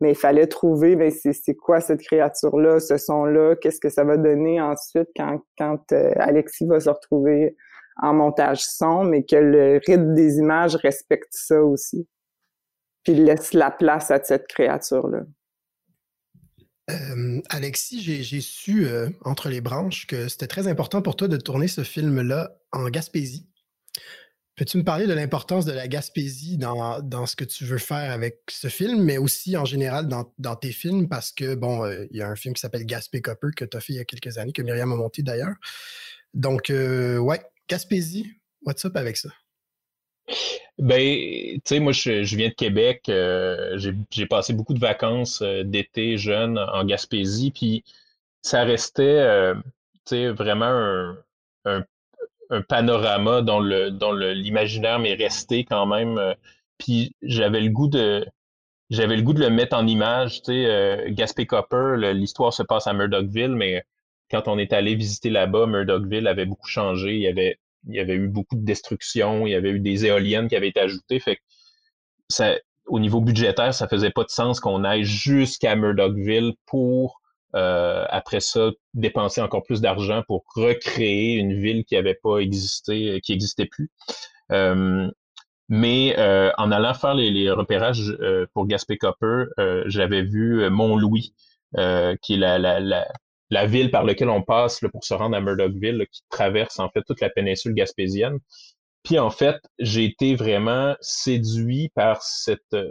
Mais 0.00 0.12
il 0.12 0.16
fallait 0.16 0.46
trouver, 0.46 0.96
ben, 0.96 1.10
c'est 1.10 1.54
quoi 1.54 1.80
cette 1.80 2.00
créature-là, 2.00 2.80
ce 2.80 2.96
son-là, 2.96 3.54
qu'est-ce 3.56 3.80
que 3.80 3.90
ça 3.90 4.02
va 4.02 4.16
donner 4.16 4.58
ensuite 4.58 5.08
quand, 5.14 5.42
quand 5.58 5.92
euh, 5.92 6.12
Alexis 6.16 6.66
va 6.66 6.80
se 6.80 6.88
retrouver 6.88 7.54
en 8.00 8.14
montage 8.14 8.62
son, 8.62 9.04
mais 9.04 9.24
que 9.24 9.36
le 9.36 9.78
rythme 9.86 10.14
des 10.14 10.38
images 10.38 10.74
respecte 10.76 11.28
ça 11.32 11.62
aussi. 11.62 12.08
Puis 13.04 13.14
laisse 13.14 13.52
la 13.52 13.70
place 13.70 14.10
à 14.10 14.22
cette 14.22 14.46
créature-là. 14.46 15.20
Euh, 16.90 17.40
Alexis, 17.48 18.02
j'ai 18.02 18.40
su 18.40 18.86
euh, 18.86 19.10
entre 19.22 19.48
les 19.48 19.60
branches 19.60 20.06
que 20.06 20.28
c'était 20.28 20.46
très 20.46 20.68
important 20.68 21.02
pour 21.02 21.16
toi 21.16 21.28
de 21.28 21.36
tourner 21.36 21.68
ce 21.68 21.82
film-là 21.82 22.56
en 22.72 22.88
Gaspésie. 22.88 23.48
Peux-tu 24.56 24.76
me 24.78 24.84
parler 24.84 25.06
de 25.06 25.14
l'importance 25.14 25.64
de 25.64 25.72
la 25.72 25.88
Gaspésie 25.88 26.58
dans, 26.58 27.26
ce 27.26 27.34
que 27.34 27.44
tu 27.44 27.64
veux 27.64 27.78
faire 27.78 28.10
avec 28.12 28.40
ce 28.50 28.68
film, 28.68 29.02
mais 29.02 29.16
aussi 29.16 29.56
en 29.56 29.64
général 29.64 30.06
dans, 30.06 30.56
tes 30.56 30.72
films, 30.72 31.08
parce 31.08 31.32
que, 31.32 31.54
bon, 31.54 31.84
euh, 31.84 32.06
il 32.10 32.18
y 32.18 32.22
a 32.22 32.28
un 32.28 32.36
film 32.36 32.54
qui 32.54 32.60
s'appelle 32.60 32.84
Gaspé 32.84 33.22
Copper 33.22 33.48
que 33.56 33.64
tu 33.64 33.76
as 33.76 33.80
fait 33.80 33.94
il 33.94 33.96
y 33.96 34.00
a 34.00 34.04
quelques 34.04 34.36
années, 34.36 34.52
que 34.52 34.62
Myriam 34.62 34.92
a 34.92 34.96
monté 34.96 35.22
d'ailleurs. 35.22 35.54
Donc, 36.34 36.70
ouais, 36.70 37.40
Gaspésie, 37.68 38.40
what's 38.62 38.84
up 38.84 38.96
avec 38.96 39.16
ça? 39.16 39.30
Ben, 40.78 41.56
tu 41.56 41.60
sais, 41.64 41.80
moi, 41.80 41.92
je, 41.92 42.34
viens 42.36 42.48
de 42.48 42.54
Québec. 42.54 43.08
Euh, 43.08 43.78
j'ai 44.10 44.26
passé 44.26 44.54
beaucoup 44.54 44.74
de 44.74 44.78
vacances 44.80 45.42
euh, 45.42 45.62
d'été 45.62 46.16
jeune 46.16 46.58
en 46.58 46.84
Gaspésie, 46.84 47.50
puis 47.50 47.84
ça 48.42 48.64
restait, 48.64 49.02
euh, 49.02 49.54
tu 50.06 50.16
sais, 50.16 50.28
vraiment 50.30 51.14
un, 51.66 51.84
panorama 52.68 53.42
dont 53.42 53.60
le 53.60 53.90
dont 53.90 54.12
l'imaginaire 54.12 54.98
m'est 54.98 55.14
resté 55.14 55.64
quand 55.64 55.86
même. 55.86 56.18
puis 56.78 57.14
j'avais 57.22 57.60
le 57.60 57.70
goût 57.70 57.88
de 57.88 58.26
j'avais 58.90 59.16
le 59.16 59.22
goût 59.22 59.34
de 59.34 59.40
le 59.40 59.50
mettre 59.50 59.76
en 59.76 59.86
image. 59.86 60.42
Tu 60.42 60.52
sais, 60.64 61.04
Gaspé 61.10 61.46
Copper, 61.46 61.96
l'histoire 62.14 62.52
se 62.52 62.62
passe 62.64 62.86
à 62.86 62.92
Murdochville, 62.94 63.54
mais 63.54 63.84
quand 64.30 64.48
on 64.48 64.58
est 64.58 64.72
allé 64.72 64.94
visiter 64.96 65.30
là-bas, 65.30 65.66
Murdochville 65.66 66.26
avait 66.28 66.46
beaucoup 66.46 66.68
changé. 66.68 67.14
Il 67.14 67.22
y 67.22 67.28
avait 67.28 67.58
il 67.88 67.94
y 67.94 68.00
avait 68.00 68.14
eu 68.14 68.28
beaucoup 68.28 68.56
de 68.56 68.64
destruction, 68.64 69.46
il 69.46 69.50
y 69.50 69.54
avait 69.54 69.70
eu 69.70 69.80
des 69.80 70.06
éoliennes 70.06 70.48
qui 70.48 70.56
avaient 70.56 70.68
été 70.68 70.80
ajoutées. 70.80 71.20
Fait 71.20 71.36
que 71.36 71.42
ça, 72.28 72.54
au 72.86 72.98
niveau 73.00 73.20
budgétaire, 73.20 73.74
ça 73.74 73.88
faisait 73.88 74.10
pas 74.10 74.24
de 74.24 74.30
sens 74.30 74.60
qu'on 74.60 74.84
aille 74.84 75.04
jusqu'à 75.04 75.76
Murdochville 75.76 76.54
pour 76.66 77.20
euh, 77.56 78.04
après 78.10 78.38
ça 78.38 78.70
dépenser 78.94 79.40
encore 79.40 79.64
plus 79.64 79.80
d'argent 79.80 80.22
pour 80.28 80.44
recréer 80.54 81.34
une 81.34 81.60
ville 81.60 81.84
qui 81.84 81.96
avait 81.96 82.18
pas 82.22 82.38
existé, 82.38 83.20
qui 83.22 83.32
existait 83.32 83.66
plus. 83.66 83.90
Euh, 84.52 85.10
mais 85.68 86.14
euh, 86.18 86.50
en 86.58 86.72
allant 86.72 86.94
faire 86.94 87.14
les, 87.14 87.50
repérages 87.50 88.16
pour 88.54 88.66
Gaspé 88.66 88.98
Copper, 88.98 89.44
j'avais 89.86 90.22
vu 90.22 90.68
Mont-Louis, 90.68 91.34
qui 92.22 92.34
est 92.34 92.36
la 92.36 93.06
ville 93.66 93.90
par 93.90 94.04
laquelle 94.04 94.30
on 94.30 94.42
passe 94.42 94.80
pour 94.92 95.04
se 95.04 95.14
rendre 95.14 95.36
à 95.36 95.40
Murdochville, 95.40 96.06
qui 96.10 96.22
traverse 96.30 96.78
en 96.78 96.88
fait 96.88 97.02
toute 97.02 97.20
la 97.20 97.30
péninsule 97.30 97.74
gaspésienne. 97.74 98.38
Puis 99.02 99.18
en 99.18 99.30
fait, 99.30 99.56
j'ai 99.78 100.04
été 100.04 100.34
vraiment 100.34 100.94
séduit 101.00 101.90
par 101.94 102.22
cette, 102.22 102.74
euh, 102.74 102.90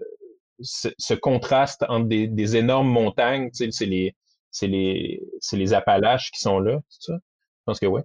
ce, 0.60 1.14
contraste 1.14 1.86
entre 1.88 2.08
des, 2.08 2.58
énormes 2.58 2.90
montagnes, 2.90 3.52
tu 3.52 3.66
sais, 3.66 3.72
c'est 3.72 3.86
les, 3.86 4.16
les, 4.64 5.22
les 5.54 5.74
Appalaches 5.74 6.32
qui 6.32 6.40
sont 6.40 6.60
là, 6.60 6.80
c'est 6.90 7.12
ça? 7.12 7.14
Je 7.14 7.64
pense 7.66 7.80
que 7.80 7.86
oui. 7.86 8.02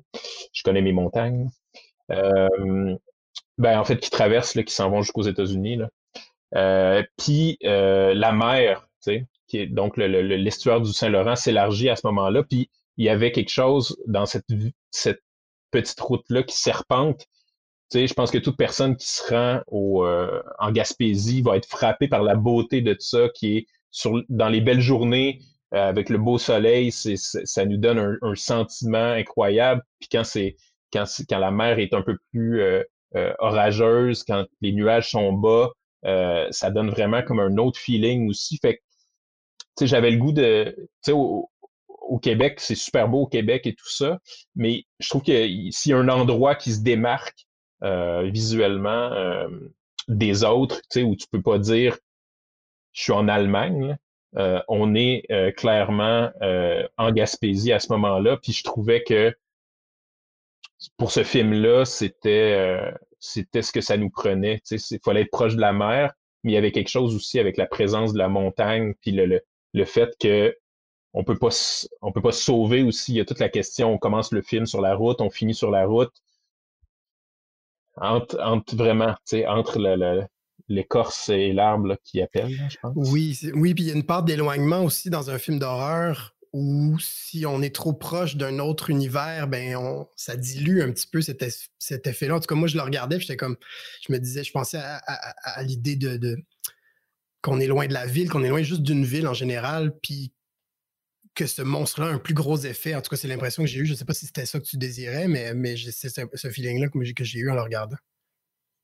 Je 0.52 0.62
connais 0.62 0.82
mes 0.82 0.92
montagnes. 0.92 1.48
Euh, 2.10 2.94
ben 3.56 3.78
en 3.78 3.84
fait, 3.84 3.98
qui 3.98 4.10
traversent, 4.10 4.54
là, 4.54 4.62
qui 4.62 4.74
s'en 4.74 4.90
vont 4.90 5.00
jusqu'aux 5.00 5.22
États-Unis. 5.22 5.76
Là. 5.76 5.88
Euh, 6.54 7.02
puis 7.16 7.56
la 7.62 8.32
mer, 8.32 8.88
tu 9.02 9.12
sais, 9.12 9.26
donc 9.70 9.96
l'estuaire 9.96 10.80
du 10.80 10.92
Saint-Laurent 10.92 11.36
s'élargit 11.36 11.88
à 11.88 11.96
ce 11.96 12.06
moment-là, 12.06 12.42
puis 12.42 12.70
il 12.96 13.04
y 13.04 13.08
avait 13.08 13.32
quelque 13.32 13.50
chose 13.50 13.96
dans 14.06 14.26
cette, 14.26 14.46
cette 14.90 15.22
petite 15.70 16.00
route-là 16.00 16.42
qui 16.42 16.56
serpente. 16.56 17.26
Tu 17.90 17.98
sais, 17.98 18.06
je 18.06 18.14
pense 18.14 18.30
que 18.30 18.38
toute 18.38 18.56
personne 18.56 18.96
qui 18.96 19.08
se 19.08 19.22
rend 19.32 19.60
au, 19.66 20.04
euh, 20.04 20.42
en 20.58 20.70
Gaspésie 20.72 21.42
va 21.42 21.56
être 21.56 21.68
frappée 21.68 22.08
par 22.08 22.22
la 22.22 22.36
beauté 22.36 22.80
de 22.80 22.96
ça, 22.98 23.28
qui 23.34 23.56
est 23.58 23.66
sur, 23.90 24.22
dans 24.28 24.48
les 24.48 24.60
belles 24.60 24.80
journées, 24.80 25.40
euh, 25.74 25.88
avec 25.88 26.08
le 26.08 26.18
beau 26.18 26.38
soleil, 26.38 26.92
ça 26.92 27.64
nous 27.66 27.76
donne 27.76 28.18
un, 28.22 28.34
sentiment 28.34 29.12
incroyable. 29.12 29.82
Puis 29.98 30.08
quand 30.10 30.24
c'est 30.24 30.56
quand, 30.92 31.04
quand 31.28 31.38
la 31.38 31.50
mer 31.50 31.78
est 31.78 31.94
un 31.94 32.02
peu 32.02 32.16
plus 32.30 32.62
euh, 32.62 32.82
orageuse, 33.38 34.24
quand 34.24 34.46
les 34.60 34.72
nuages 34.72 35.10
sont 35.10 35.32
bas, 35.32 35.70
ça 36.50 36.70
donne 36.70 36.90
vraiment 36.90 37.22
comme 37.22 37.40
un 37.40 37.56
autre 37.58 37.78
feeling 37.78 38.28
aussi. 38.28 38.58
Fait 38.58 38.76
que 38.76 38.82
j'avais 39.80 40.10
le 40.10 40.18
goût 40.18 40.32
de, 40.32 40.74
tu 40.78 40.86
sais, 41.02 41.12
au, 41.12 41.48
Québec, 42.22 42.60
c'est 42.60 42.74
super 42.74 43.08
beau 43.08 43.22
au 43.22 43.26
Québec 43.26 43.66
et 43.66 43.74
tout 43.74 43.90
ça, 43.90 44.20
mais 44.54 44.84
je 45.00 45.08
trouve 45.08 45.22
que 45.22 45.46
s'il 45.70 45.90
y 45.90 45.92
a 45.92 45.98
un 45.98 46.08
endroit 46.08 46.54
qui 46.54 46.72
se 46.72 46.82
démarque 46.82 47.46
euh, 47.82 48.30
visuellement 48.30 49.12
euh, 49.12 49.48
des 50.08 50.44
autres, 50.44 50.80
tu 50.82 51.00
sais, 51.00 51.02
où 51.02 51.16
tu 51.16 51.26
peux 51.30 51.42
pas 51.42 51.58
dire 51.58 51.98
je 52.92 53.02
suis 53.02 53.12
en 53.12 53.26
Allemagne, 53.26 53.96
euh, 54.36 54.60
on 54.68 54.94
est 54.94 55.26
clairement 55.56 56.30
en 56.96 57.10
Gaspésie 57.10 57.72
à 57.72 57.80
ce 57.80 57.92
moment-là, 57.92 58.36
puis 58.36 58.52
je 58.52 58.62
trouvais 58.62 59.02
que 59.02 59.34
pour 60.96 61.10
ce 61.10 61.24
film-là, 61.24 61.84
c'était 61.84 62.94
c'était 63.24 63.62
ce 63.62 63.72
que 63.72 63.80
ça 63.80 63.96
nous 63.96 64.10
prenait. 64.10 64.60
Il 64.70 64.98
fallait 65.02 65.22
être 65.22 65.30
proche 65.30 65.56
de 65.56 65.60
la 65.60 65.72
mer, 65.72 66.12
mais 66.42 66.52
il 66.52 66.54
y 66.54 66.58
avait 66.58 66.72
quelque 66.72 66.90
chose 66.90 67.14
aussi 67.16 67.38
avec 67.38 67.56
la 67.56 67.66
présence 67.66 68.12
de 68.12 68.18
la 68.18 68.28
montagne, 68.28 68.94
puis 69.00 69.12
le, 69.12 69.24
le 69.24 69.40
fait 69.84 70.16
que 70.20 70.56
on 71.12 71.24
peut 71.24 71.38
pas 71.38 71.50
on 72.02 72.12
peut 72.12 72.22
pas 72.22 72.32
sauver 72.32 72.82
aussi. 72.82 73.12
Il 73.12 73.16
y 73.16 73.20
a 73.20 73.24
toute 73.24 73.40
la 73.40 73.48
question, 73.48 73.92
on 73.92 73.98
commence 73.98 74.32
le 74.32 74.42
film 74.42 74.66
sur 74.66 74.80
la 74.80 74.94
route, 74.94 75.20
on 75.20 75.30
finit 75.30 75.54
sur 75.54 75.70
la 75.70 75.86
route. 75.86 76.12
Entre, 77.96 78.40
entre 78.40 78.74
vraiment, 78.74 79.12
tu 79.12 79.38
sais, 79.38 79.46
entre 79.46 79.78
l'écorce 80.68 81.28
et 81.28 81.52
l'arbre 81.52 81.96
qui 82.02 82.20
appelle, 82.20 82.50
je 82.68 82.76
pense. 82.82 82.92
Oui, 82.96 83.38
oui, 83.54 83.72
puis 83.72 83.84
il 83.84 83.86
y 83.88 83.90
a 83.92 83.94
une 83.94 84.06
part 84.06 84.24
d'éloignement 84.24 84.82
aussi 84.82 85.10
dans 85.10 85.30
un 85.30 85.38
film 85.38 85.60
d'horreur 85.60 86.34
où 86.52 86.96
si 87.00 87.46
on 87.46 87.62
est 87.62 87.74
trop 87.74 87.92
proche 87.92 88.36
d'un 88.36 88.60
autre 88.60 88.90
univers, 88.90 89.48
ben 89.48 89.76
on, 89.76 90.08
ça 90.14 90.36
dilue 90.36 90.82
un 90.82 90.92
petit 90.92 91.08
peu 91.08 91.20
cet, 91.20 91.44
cet 91.78 92.06
effet-là. 92.06 92.36
En 92.36 92.40
tout 92.40 92.46
cas, 92.46 92.54
moi, 92.54 92.68
je 92.68 92.76
le 92.76 92.82
regardais, 92.82 93.18
j'étais 93.18 93.36
comme, 93.36 93.56
je 94.06 94.12
me 94.12 94.18
disais, 94.18 94.44
je 94.44 94.52
pensais 94.52 94.78
à, 94.78 95.62
l'idée 95.64 95.96
de 95.96 96.38
qu'on 97.44 97.60
est 97.60 97.66
loin 97.66 97.86
de 97.86 97.92
la 97.92 98.06
ville, 98.06 98.30
qu'on 98.30 98.42
est 98.42 98.48
loin 98.48 98.62
juste 98.62 98.80
d'une 98.80 99.04
ville 99.04 99.28
en 99.28 99.34
général, 99.34 99.94
puis 100.02 100.32
que 101.34 101.46
ce 101.46 101.60
monstre-là 101.60 102.06
a 102.06 102.10
un 102.12 102.18
plus 102.18 102.32
gros 102.32 102.56
effet. 102.56 102.94
En 102.94 103.02
tout 103.02 103.10
cas, 103.10 103.16
c'est 103.16 103.28
l'impression 103.28 103.62
que 103.62 103.68
j'ai 103.68 103.80
eue. 103.80 103.86
Je 103.86 103.92
ne 103.92 103.98
sais 103.98 104.06
pas 104.06 104.14
si 104.14 104.24
c'était 104.24 104.46
ça 104.46 104.58
que 104.58 104.64
tu 104.64 104.78
désirais, 104.78 105.28
mais, 105.28 105.52
mais 105.52 105.76
c'est 105.76 106.08
ce 106.08 106.48
feeling-là 106.48 106.88
que 106.88 107.24
j'ai 107.24 107.40
eu 107.40 107.50
en 107.50 107.54
le 107.54 107.60
regardant. 107.60 107.98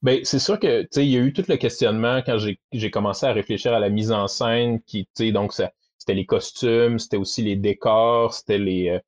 Ben, 0.02 0.20
c'est 0.24 0.38
sûr 0.38 0.60
que, 0.60 0.86
il 0.96 1.08
y 1.08 1.16
a 1.16 1.20
eu 1.20 1.32
tout 1.32 1.44
le 1.48 1.56
questionnement 1.56 2.18
quand 2.18 2.36
j'ai 2.72 2.90
commencé 2.90 3.24
à 3.24 3.32
réfléchir 3.32 3.72
à 3.72 3.80
la 3.80 3.88
mise 3.88 4.12
en 4.12 4.28
scène, 4.28 4.82
qui, 4.82 5.08
donc, 5.32 5.54
c'était 5.54 6.14
les 6.14 6.26
costumes, 6.26 6.98
c'était 6.98 7.16
aussi 7.16 7.40
les 7.42 7.56
décors, 7.56 8.34
c'était 8.34 8.58
les. 8.58 8.90
Euh, 8.90 8.98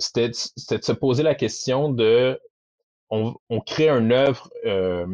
c'était 0.00 0.30
de 0.30 0.84
se 0.84 0.92
poser 0.92 1.22
la 1.22 1.36
question 1.36 1.90
de. 1.90 2.40
On, 3.08 3.36
on 3.50 3.60
crée 3.60 3.88
une 3.88 4.10
œuvre 4.10 4.50
euh, 4.66 5.06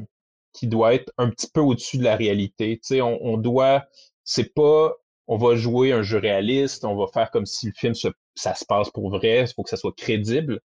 qui 0.53 0.67
doit 0.67 0.95
être 0.95 1.13
un 1.19 1.31
petit 1.31 1.49
peu 1.53 1.61
au-dessus 1.61 1.99
de 1.99 2.05
la 2.05 2.17
réalité. 2.17 2.79
Tu 2.79 2.97
sais, 2.97 3.01
on, 3.03 3.37
doit. 3.37 3.85
C'est 4.25 4.53
pas. 4.55 4.95
On 5.27 5.37
va 5.37 5.55
jouer 5.57 5.93
un 5.93 6.03
jeu 6.03 6.19
réaliste, 6.19 6.85
on 6.85 6.97
va 6.97 7.07
faire 7.13 7.31
comme 7.31 7.47
si 7.47 7.67
le 7.67 7.73
film, 7.77 7.95
se, 7.95 8.09
ça 8.35 8.55
se 8.55 8.65
passe 8.65 8.91
pour 8.91 9.11
vrai, 9.11 9.43
il 9.43 9.55
faut 9.55 9.63
que 9.63 9.71
ça 9.71 9.77
soit 9.77 9.95
crédible. 9.97 10.61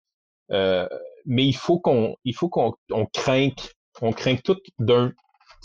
Euh, 0.50 0.88
mais 1.26 1.46
il 1.46 1.56
faut 1.56 1.78
qu'on 1.78 2.16
il 2.24 2.34
faut 2.34 2.48
qu'on 2.48 2.74
on 2.90 3.06
craigne 3.06 3.52
on 4.02 4.12
craint 4.12 4.36
tout 4.36 4.56
d'un 4.78 5.12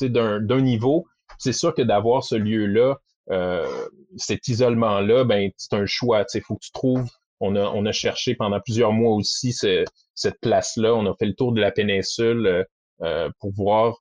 d'un 0.02 0.62
niveau. 0.62 1.06
C'est 1.40 1.54
sûr 1.54 1.74
que 1.74 1.82
d'avoir 1.82 2.24
ce 2.24 2.36
lieu-là, 2.36 2.98
euh, 3.32 3.68
cet 4.16 4.48
isolement-là, 4.48 5.26
ben, 5.26 5.52
c'est 5.58 5.74
un 5.74 5.86
choix. 5.86 6.24
Il 6.34 6.42
faut 6.42 6.56
que 6.56 6.64
tu 6.64 6.72
trouves. 6.72 7.10
On 7.42 7.56
a, 7.56 7.62
on 7.62 7.86
a 7.86 7.92
cherché 7.92 8.36
pendant 8.36 8.60
plusieurs 8.60 8.92
mois 8.94 9.14
aussi 9.14 9.52
cette 9.54 10.40
place-là. 10.42 10.94
On 10.94 11.06
a 11.06 11.16
fait 11.16 11.26
le 11.26 11.36
tour 11.36 11.52
de 11.54 11.60
la 11.62 11.72
péninsule 11.72 12.66
euh, 13.02 13.30
pour 13.40 13.52
voir. 13.54 13.98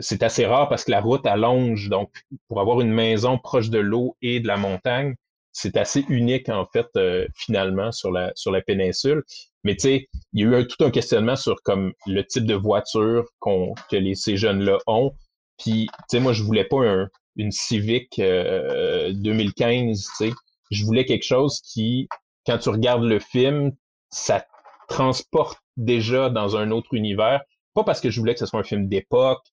C'est 0.00 0.22
assez 0.22 0.46
rare 0.46 0.68
parce 0.68 0.84
que 0.84 0.90
la 0.90 1.00
route 1.00 1.26
allonge. 1.26 1.88
Donc, 1.88 2.10
pour 2.48 2.60
avoir 2.60 2.80
une 2.80 2.92
maison 2.92 3.38
proche 3.38 3.70
de 3.70 3.78
l'eau 3.78 4.16
et 4.22 4.40
de 4.40 4.46
la 4.46 4.56
montagne, 4.56 5.14
c'est 5.52 5.76
assez 5.76 6.04
unique, 6.08 6.48
en 6.48 6.66
fait, 6.66 6.86
finalement, 7.34 7.92
sur 7.92 8.10
la, 8.10 8.32
sur 8.34 8.50
la 8.50 8.60
péninsule. 8.60 9.22
Mais 9.64 9.74
tu 9.74 9.88
sais, 9.88 10.08
il 10.32 10.48
y 10.48 10.54
a 10.54 10.60
eu 10.60 10.66
tout 10.66 10.84
un 10.84 10.90
questionnement 10.90 11.34
sur 11.34 11.62
comme 11.62 11.92
le 12.06 12.22
type 12.24 12.46
de 12.46 12.54
voiture 12.54 13.24
que 13.40 13.96
les, 13.96 14.14
ces 14.14 14.36
jeunes-là 14.36 14.78
ont. 14.86 15.12
Puis, 15.58 15.86
tu 15.86 16.04
sais, 16.08 16.20
moi, 16.20 16.32
je 16.32 16.42
voulais 16.42 16.64
pas 16.64 17.06
une 17.36 17.50
Civic 17.50 18.16
2015, 18.18 18.20
euh, 18.20 19.92
tu 19.92 20.30
sais. 20.30 20.32
Je 20.70 20.84
voulais 20.84 21.04
quelque 21.04 21.24
chose 21.24 21.60
qui, 21.62 22.08
quand 22.46 22.58
tu 22.58 22.68
regardes 22.68 23.04
le 23.04 23.18
film, 23.18 23.72
ça 24.10 24.44
transporte 24.88 25.58
déjà 25.76 26.30
dans 26.30 26.56
un 26.56 26.70
autre 26.70 26.94
univers. 26.94 27.42
Pas 27.74 27.84
parce 27.84 28.00
que 28.00 28.10
je 28.10 28.20
voulais 28.20 28.34
que 28.34 28.40
ce 28.40 28.46
soit 28.46 28.60
un 28.60 28.64
film 28.64 28.88
d'époque, 28.88 29.44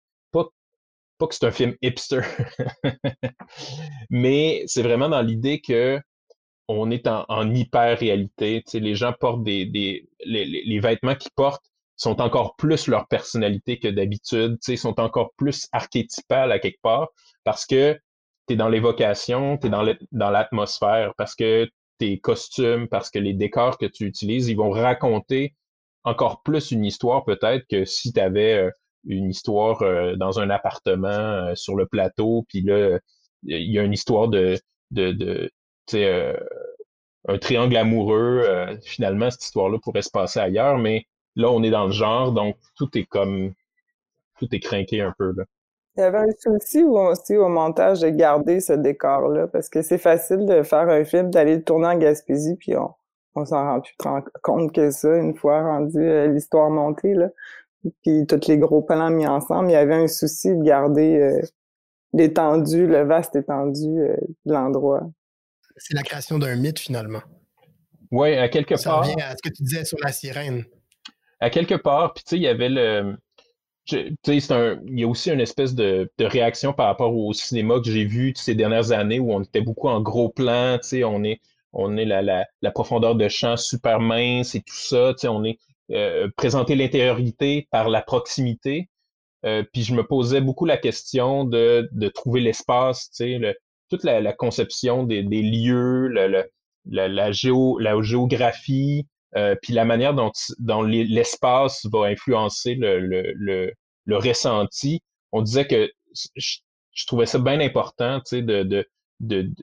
que 1.28 1.36
c'est 1.36 1.46
un 1.46 1.52
film 1.52 1.76
hipster, 1.82 2.22
mais 4.10 4.64
c'est 4.68 4.84
vraiment 4.84 5.10
dans 5.10 5.22
l'idée 5.22 5.62
que 5.62 6.00
on 6.68 6.92
est 6.92 7.08
en, 7.08 7.54
hyper-réalité. 7.54 8.64
Les 8.74 8.96
gens 8.96 9.14
portent 9.20 9.44
des, 9.44 9.66
des 9.66 10.08
les, 10.26 10.80
vêtements 10.80 11.16
qu'ils 11.16 11.32
portent 11.36 11.66
sont 11.96 12.22
encore 12.22 12.56
plus 12.56 12.88
leur 12.88 13.08
personnalité 13.08 13.80
que 13.80 13.88
d'habitude, 13.88 14.58
sont 14.78 15.00
encore 15.00 15.34
plus 15.38 15.68
archétypales 15.72 16.52
à 16.52 16.60
quelque 16.60 16.82
part 16.82 17.10
parce 17.44 17.66
que 17.66 18.00
tu 18.48 18.54
es 18.54 18.58
dans 18.58 18.70
l'évocation, 18.70 19.58
tu 19.58 19.68
es 19.68 19.70
dans 19.70 20.30
l'atmosphère, 20.32 21.14
parce 21.18 21.36
que 21.36 21.70
tes 21.98 22.20
costumes, 22.20 22.88
parce 22.88 23.10
que 23.10 23.20
les 23.20 23.34
décors 23.34 23.78
que 23.78 23.86
tu 23.86 24.06
utilises, 24.06 24.48
ils 24.50 24.58
vont 24.58 24.72
raconter 24.72 25.56
encore 26.04 26.42
plus 26.44 26.72
une 26.72 26.84
histoire 26.86 27.24
peut-être 27.24 27.66
que 27.70 27.86
si 27.86 28.12
tu 28.12 28.20
avais 28.20 28.56
euh, 28.56 28.72
une 29.06 29.30
histoire 29.30 29.82
euh, 29.82 30.16
dans 30.16 30.40
un 30.40 30.50
appartement 30.50 31.08
euh, 31.08 31.56
sur 31.56 31.76
le 31.76 31.86
plateau, 31.86 32.46
puis 32.48 32.62
là, 32.62 33.00
il 33.44 33.72
y 33.72 33.80
a 33.80 33.84
une 33.84 33.94
histoire 33.94 34.28
de, 34.28 34.58
de, 34.92 35.12
de 35.12 35.52
euh, 35.96 36.38
un 37.28 37.38
triangle 37.38 37.78
amoureux, 37.78 38.46
finalement, 38.84 39.30
cette 39.30 39.44
histoire-là 39.44 39.78
pourrait 39.82 40.02
se 40.02 40.10
passer 40.10 40.40
ailleurs, 40.40 40.78
mais 40.78 41.06
là, 41.36 41.50
on 41.50 41.64
est 41.64 41.70
dans 41.70 41.86
le 41.86 41.92
genre, 41.92 42.32
donc 42.34 42.58
tout 42.76 42.98
est 42.98 43.06
comme, 43.06 43.54
tout 44.40 44.48
est 44.52 44.60
craqué 44.60 45.02
un 45.02 45.14
peu, 45.18 45.34
là. 45.36 45.44
Il 45.96 46.00
y 46.00 46.04
avait 46.04 46.18
un 46.18 46.32
souci 46.40 46.84
aussi 46.84 47.38
au 47.38 47.50
montage 47.50 48.02
de 48.02 48.10
garder 48.10 48.60
ce 48.60 48.74
décor-là, 48.74 49.48
parce 49.48 49.70
que 49.70 49.84
c'est 49.84 50.00
facile 50.00 50.46
de 50.48 50.64
faire 50.64 50.90
un 50.90 51.04
film, 51.04 51.30
d'aller 51.30 51.58
le 51.58 51.64
tourner 51.64 51.88
en 51.88 51.98
Gaspésie, 51.98 52.56
puis 52.56 52.76
on, 52.76 52.92
on 53.36 53.46
s'en 53.46 53.64
rend 53.64 53.80
plus 53.80 53.96
compte 54.42 54.74
que 54.74 54.90
ça, 54.92 55.16
une 55.16 55.36
fois 55.36 55.62
rendu 55.62 56.34
l'histoire 56.34 56.70
montée, 56.70 57.14
là. 57.14 57.30
Puis 58.02 58.26
tous 58.28 58.48
les 58.48 58.58
gros 58.58 58.82
plans 58.82 59.10
mis 59.10 59.28
ensemble, 59.28 59.70
il 59.70 59.74
y 59.74 59.76
avait 59.76 59.96
un 59.96 60.08
souci 60.08 60.50
de 60.50 60.64
garder 60.64 61.42
l'étendue, 62.14 62.88
le 62.88 63.04
vaste 63.04 63.36
étendu 63.36 63.88
de 64.46 64.54
l'endroit 64.54 65.10
c'est 65.78 65.94
la 65.94 66.04
création 66.04 66.40
d'un 66.40 66.56
mythe 66.56 66.80
finalement. 66.80 67.22
Oui, 68.12 68.36
à 68.36 68.48
quelque 68.50 68.76
Ça 68.76 68.92
part. 68.92 69.04
revient 69.04 69.22
à 69.22 69.36
ce 69.36 69.42
que 69.42 69.54
tu 69.54 69.64
disais 69.64 69.86
sur 69.86 69.98
la 70.04 70.12
sirène. 70.12 70.66
À 71.40 71.50
quelque 71.50 71.76
part, 71.76 72.14
puis 72.14 72.24
tu 72.24 72.30
sais, 72.32 72.38
il 72.38 72.44
y 72.44 72.48
avait 72.48 72.70
le. 72.70 73.18
Tu 73.86 74.16
sais, 74.24 74.54
un, 74.54 74.80
il 74.88 75.00
y 75.00 75.04
a 75.04 75.08
aussi 75.08 75.30
une 75.30 75.42
espèce 75.42 75.76
de, 75.76 76.10
réaction 76.20 76.72
par 76.72 76.86
rapport 76.86 77.14
au 77.14 77.34
cinéma 77.34 77.80
que 77.84 77.92
j'ai 77.92 78.06
vu 78.06 78.34
ces 78.36 78.56
dernières 78.56 78.94
années 78.94 79.20
où 79.20 79.34
on 79.34 79.42
était 79.42 79.60
beaucoup 79.60 79.90
en 79.90 80.00
gros 80.00 80.30
plan, 80.30 80.78
tu 80.82 80.88
sais, 80.88 81.04
on 81.04 81.22
est, 81.26 81.42
on 81.74 81.98
est 81.98 82.06
la, 82.06 82.22
la, 82.22 82.72
profondeur 82.72 83.16
de 83.16 83.28
champ 83.28 83.58
super 83.58 84.00
mince 84.00 84.56
et 84.56 84.62
tout 84.62 84.76
ça, 84.76 85.14
tu 85.14 85.22
sais, 85.22 85.28
on 85.28 85.44
est 85.44 85.60
euh, 85.92 86.30
présenter 86.38 86.76
l'intériorité 86.76 87.68
par 87.70 87.90
la 87.90 88.02
proximité. 88.02 88.90
Euh, 89.46 89.64
puis 89.74 89.84
je 89.84 89.94
me 89.94 90.06
posais 90.06 90.40
beaucoup 90.40 90.66
la 90.66 90.78
question 90.78 91.44
de, 91.44 91.90
de 91.92 92.08
trouver 92.08 92.40
l'espace, 92.40 93.10
le, 93.20 93.54
toute 93.90 94.06
la, 94.06 94.34
conception 94.34 95.04
des, 95.04 95.22
lieux, 95.22 96.08
la, 96.08 97.32
géo, 97.32 97.78
la 97.80 98.02
géographie, 98.02 99.06
euh, 99.36 99.56
puis 99.62 99.74
la 99.74 99.84
manière 99.84 100.14
dont, 100.14 100.32
l'espace 100.84 101.86
va 101.92 102.06
influencer 102.06 102.76
le, 102.76 103.74
ressenti. 104.08 105.02
On 105.34 105.42
disait 105.42 105.68
que 105.68 105.92
je, 106.36 106.60
trouvais 107.06 107.26
ça 107.26 107.40
bien 107.40 107.60
important, 107.60 108.22
de, 108.32 108.88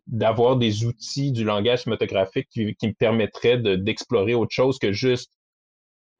d'avoir 0.07 0.57
des 0.57 0.85
outils 0.85 1.33
du 1.33 1.45
langage 1.45 1.85
cinématographique 1.85 2.49
qui, 2.51 2.67
me 2.67 2.93
permettraient 2.93 3.59
d'explorer 3.59 4.35
autre 4.35 4.53
chose 4.53 4.79
que 4.79 4.93
juste 4.93 5.33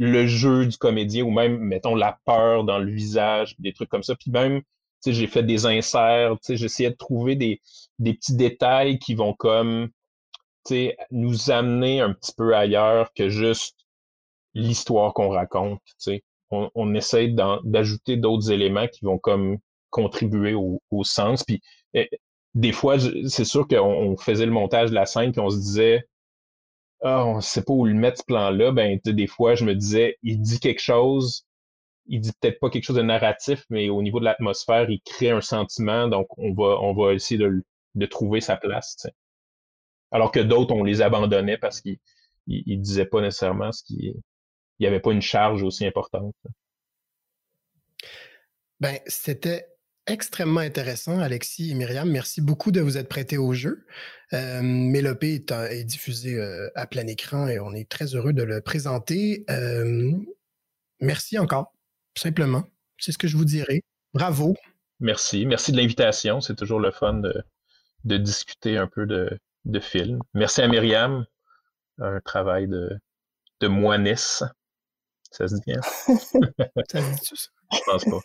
le 0.01 0.27
jeu 0.27 0.65
du 0.65 0.79
comédien 0.79 1.25
ou 1.25 1.31
même, 1.31 1.59
mettons, 1.59 1.95
la 1.95 2.19
peur 2.25 2.65
dans 2.65 2.79
le 2.79 2.91
visage, 2.91 3.55
des 3.59 3.75
trucs 3.75 3.91
comme 3.91 4.03
ça. 4.03 4.15
Puis 4.17 4.31
même, 4.31 4.63
j'ai 5.07 5.27
fait 5.27 5.43
des 5.43 5.67
inserts, 5.67 6.37
j'essayais 6.49 6.91
de 6.91 6.97
trouver 6.97 7.37
des, 7.37 7.61
des 7.99 8.15
petits 8.15 8.35
détails 8.35 8.99
qui 8.99 9.15
vont 9.15 9.35
comme 9.35 9.91
nous 11.11 11.51
amener 11.51 12.01
un 12.01 12.15
petit 12.15 12.33
peu 12.35 12.57
ailleurs 12.57 13.13
que 13.15 13.29
juste 13.29 13.77
l'histoire 14.55 15.13
qu'on 15.13 15.29
raconte. 15.29 15.83
On, 16.51 16.71
on 16.75 16.95
essaie 16.95 17.29
d'ajouter 17.65 18.17
d'autres 18.17 18.51
éléments 18.51 18.89
qui 18.89 19.05
vont 19.05 19.19
comme 19.19 19.59
contribuer 19.91 20.55
au, 20.55 20.81
sens. 21.05 21.45
Puis 21.45 21.61
eh, 21.93 22.09
des 22.55 22.73
fois, 22.73 22.97
c'est 22.99 23.45
sûr 23.45 23.69
qu'on 23.69 24.17
faisait 24.17 24.47
le 24.47 24.53
montage 24.53 24.91
de 24.91 24.95
la 24.95 25.05
scène 25.05 25.33
puis 25.33 25.41
on 25.41 25.51
se 25.51 25.59
disait 25.59 26.07
Ah, 27.03 27.25
on 27.27 27.41
sait 27.41 27.63
pas 27.63 27.73
où 27.73 27.87
le 27.87 27.95
mettre 27.95 28.19
ce 28.19 28.25
plan-là. 28.25 28.73
Ben, 28.73 28.99
des 29.05 29.27
fois, 29.27 29.55
je 29.55 29.65
me 29.65 29.75
disais, 29.75 30.19
il 30.23 30.41
dit 30.41 30.61
quelque 30.61 30.81
chose, 30.81 31.47
il 32.07 32.21
dit 32.21 32.33
peut-être 32.41 32.61
pas 32.61 32.71
quelque 32.71 32.85
chose 32.85 32.97
de 32.97 33.03
narratif, 33.03 33.65
mais 33.71 33.89
au 33.89 34.03
niveau 34.03 34.21
de 34.21 34.25
l'atmosphère, 34.25 34.91
il 34.91 35.01
crée 35.03 35.31
un 35.31 35.41
sentiment, 35.41 36.09
donc 36.09 36.27
on 36.39 36.53
va, 36.53 36.79
on 36.81 36.93
va 36.95 37.15
essayer 37.15 37.39
de, 37.39 37.65
de 37.95 38.07
trouver 38.07 38.41
sa 38.41 38.57
place. 38.57 39.07
Alors 40.11 40.33
que 40.33 40.41
d'autres, 40.41 40.75
on 40.75 40.85
les 40.85 41.03
abandonnait 41.03 41.59
parce 41.59 41.81
qu'ils 41.81 41.99
ne 42.49 42.77
disaient 42.77 43.07
pas 43.07 43.21
nécessairement 43.21 43.73
ce 43.73 43.83
qui 43.85 44.15
il 44.81 44.85
n'y 44.85 44.87
avait 44.87 45.01
pas 45.01 45.13
une 45.13 45.21
charge 45.21 45.63
aussi 45.63 45.87
importante. 45.87 46.35
Ben, 48.81 48.99
c'était 49.07 49.70
extrêmement 50.11 50.61
intéressant, 50.61 51.21
Alexis 51.21 51.71
et 51.71 51.75
Myriam. 51.75 52.11
Merci 52.11 52.41
beaucoup 52.41 52.73
de 52.73 52.81
vous 52.81 52.99
être 52.99 53.09
prêtés 53.09 53.39
au 53.39 53.53
jeu. 53.53 53.87
Euh, 54.33 54.61
Mélopée 54.63 55.45
est, 55.71 55.85
diffusé 55.85 56.39
euh, 56.39 56.69
à 56.75 56.87
plein 56.87 57.07
écran 57.07 57.47
et 57.47 57.61
on 57.61 57.73
est 57.73 57.89
très 57.89 58.15
heureux 58.15 58.33
de 58.33 58.43
le 58.43 58.61
présenter. 58.61 59.45
Euh, 59.51 60.13
merci 61.01 61.39
encore 61.39 61.73
simplement. 62.17 62.65
C'est 62.99 63.13
ce 63.13 63.19
que 63.19 63.29
je 63.29 63.37
vous 63.37 63.45
dirais. 63.45 63.83
Bravo. 64.13 64.57
Merci. 64.99 65.47
Merci 65.47 65.73
de 65.73 65.77
l'invitation. 65.77 66.41
C'est 66.41 66.57
toujours 66.57 66.81
le 66.81 66.91
fun 66.91 67.23
de, 68.05 68.17
discuter 68.19 68.77
un 68.77 68.89
peu 68.89 69.07
de, 69.07 69.39
de 69.65 69.81
film. 69.81 70.21
Merci 70.35 70.61
à 70.61 70.69
Myriam. 70.69 71.25
Un 71.99 72.21
travail 72.21 72.67
de, 72.67 72.91
de 73.61 73.69
moinesse. 73.69 74.43
Ça 75.31 75.47
se 75.47 75.55
dit 75.55 75.63
bien? 75.67 75.81
ça 75.83 77.01
se 77.01 77.11
dit 77.11 77.27
ça? 77.35 77.49
Je 77.73 77.81
pense 77.87 78.05
pas. 78.05 78.21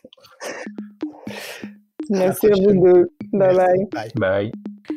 Merci 2.09 2.47
à 2.47 2.55
vous 2.55 2.73
deux. 2.73 3.11
Bye 3.33 3.55
bye. 3.55 3.87
Bye. 3.91 4.11
bye. 4.15 4.51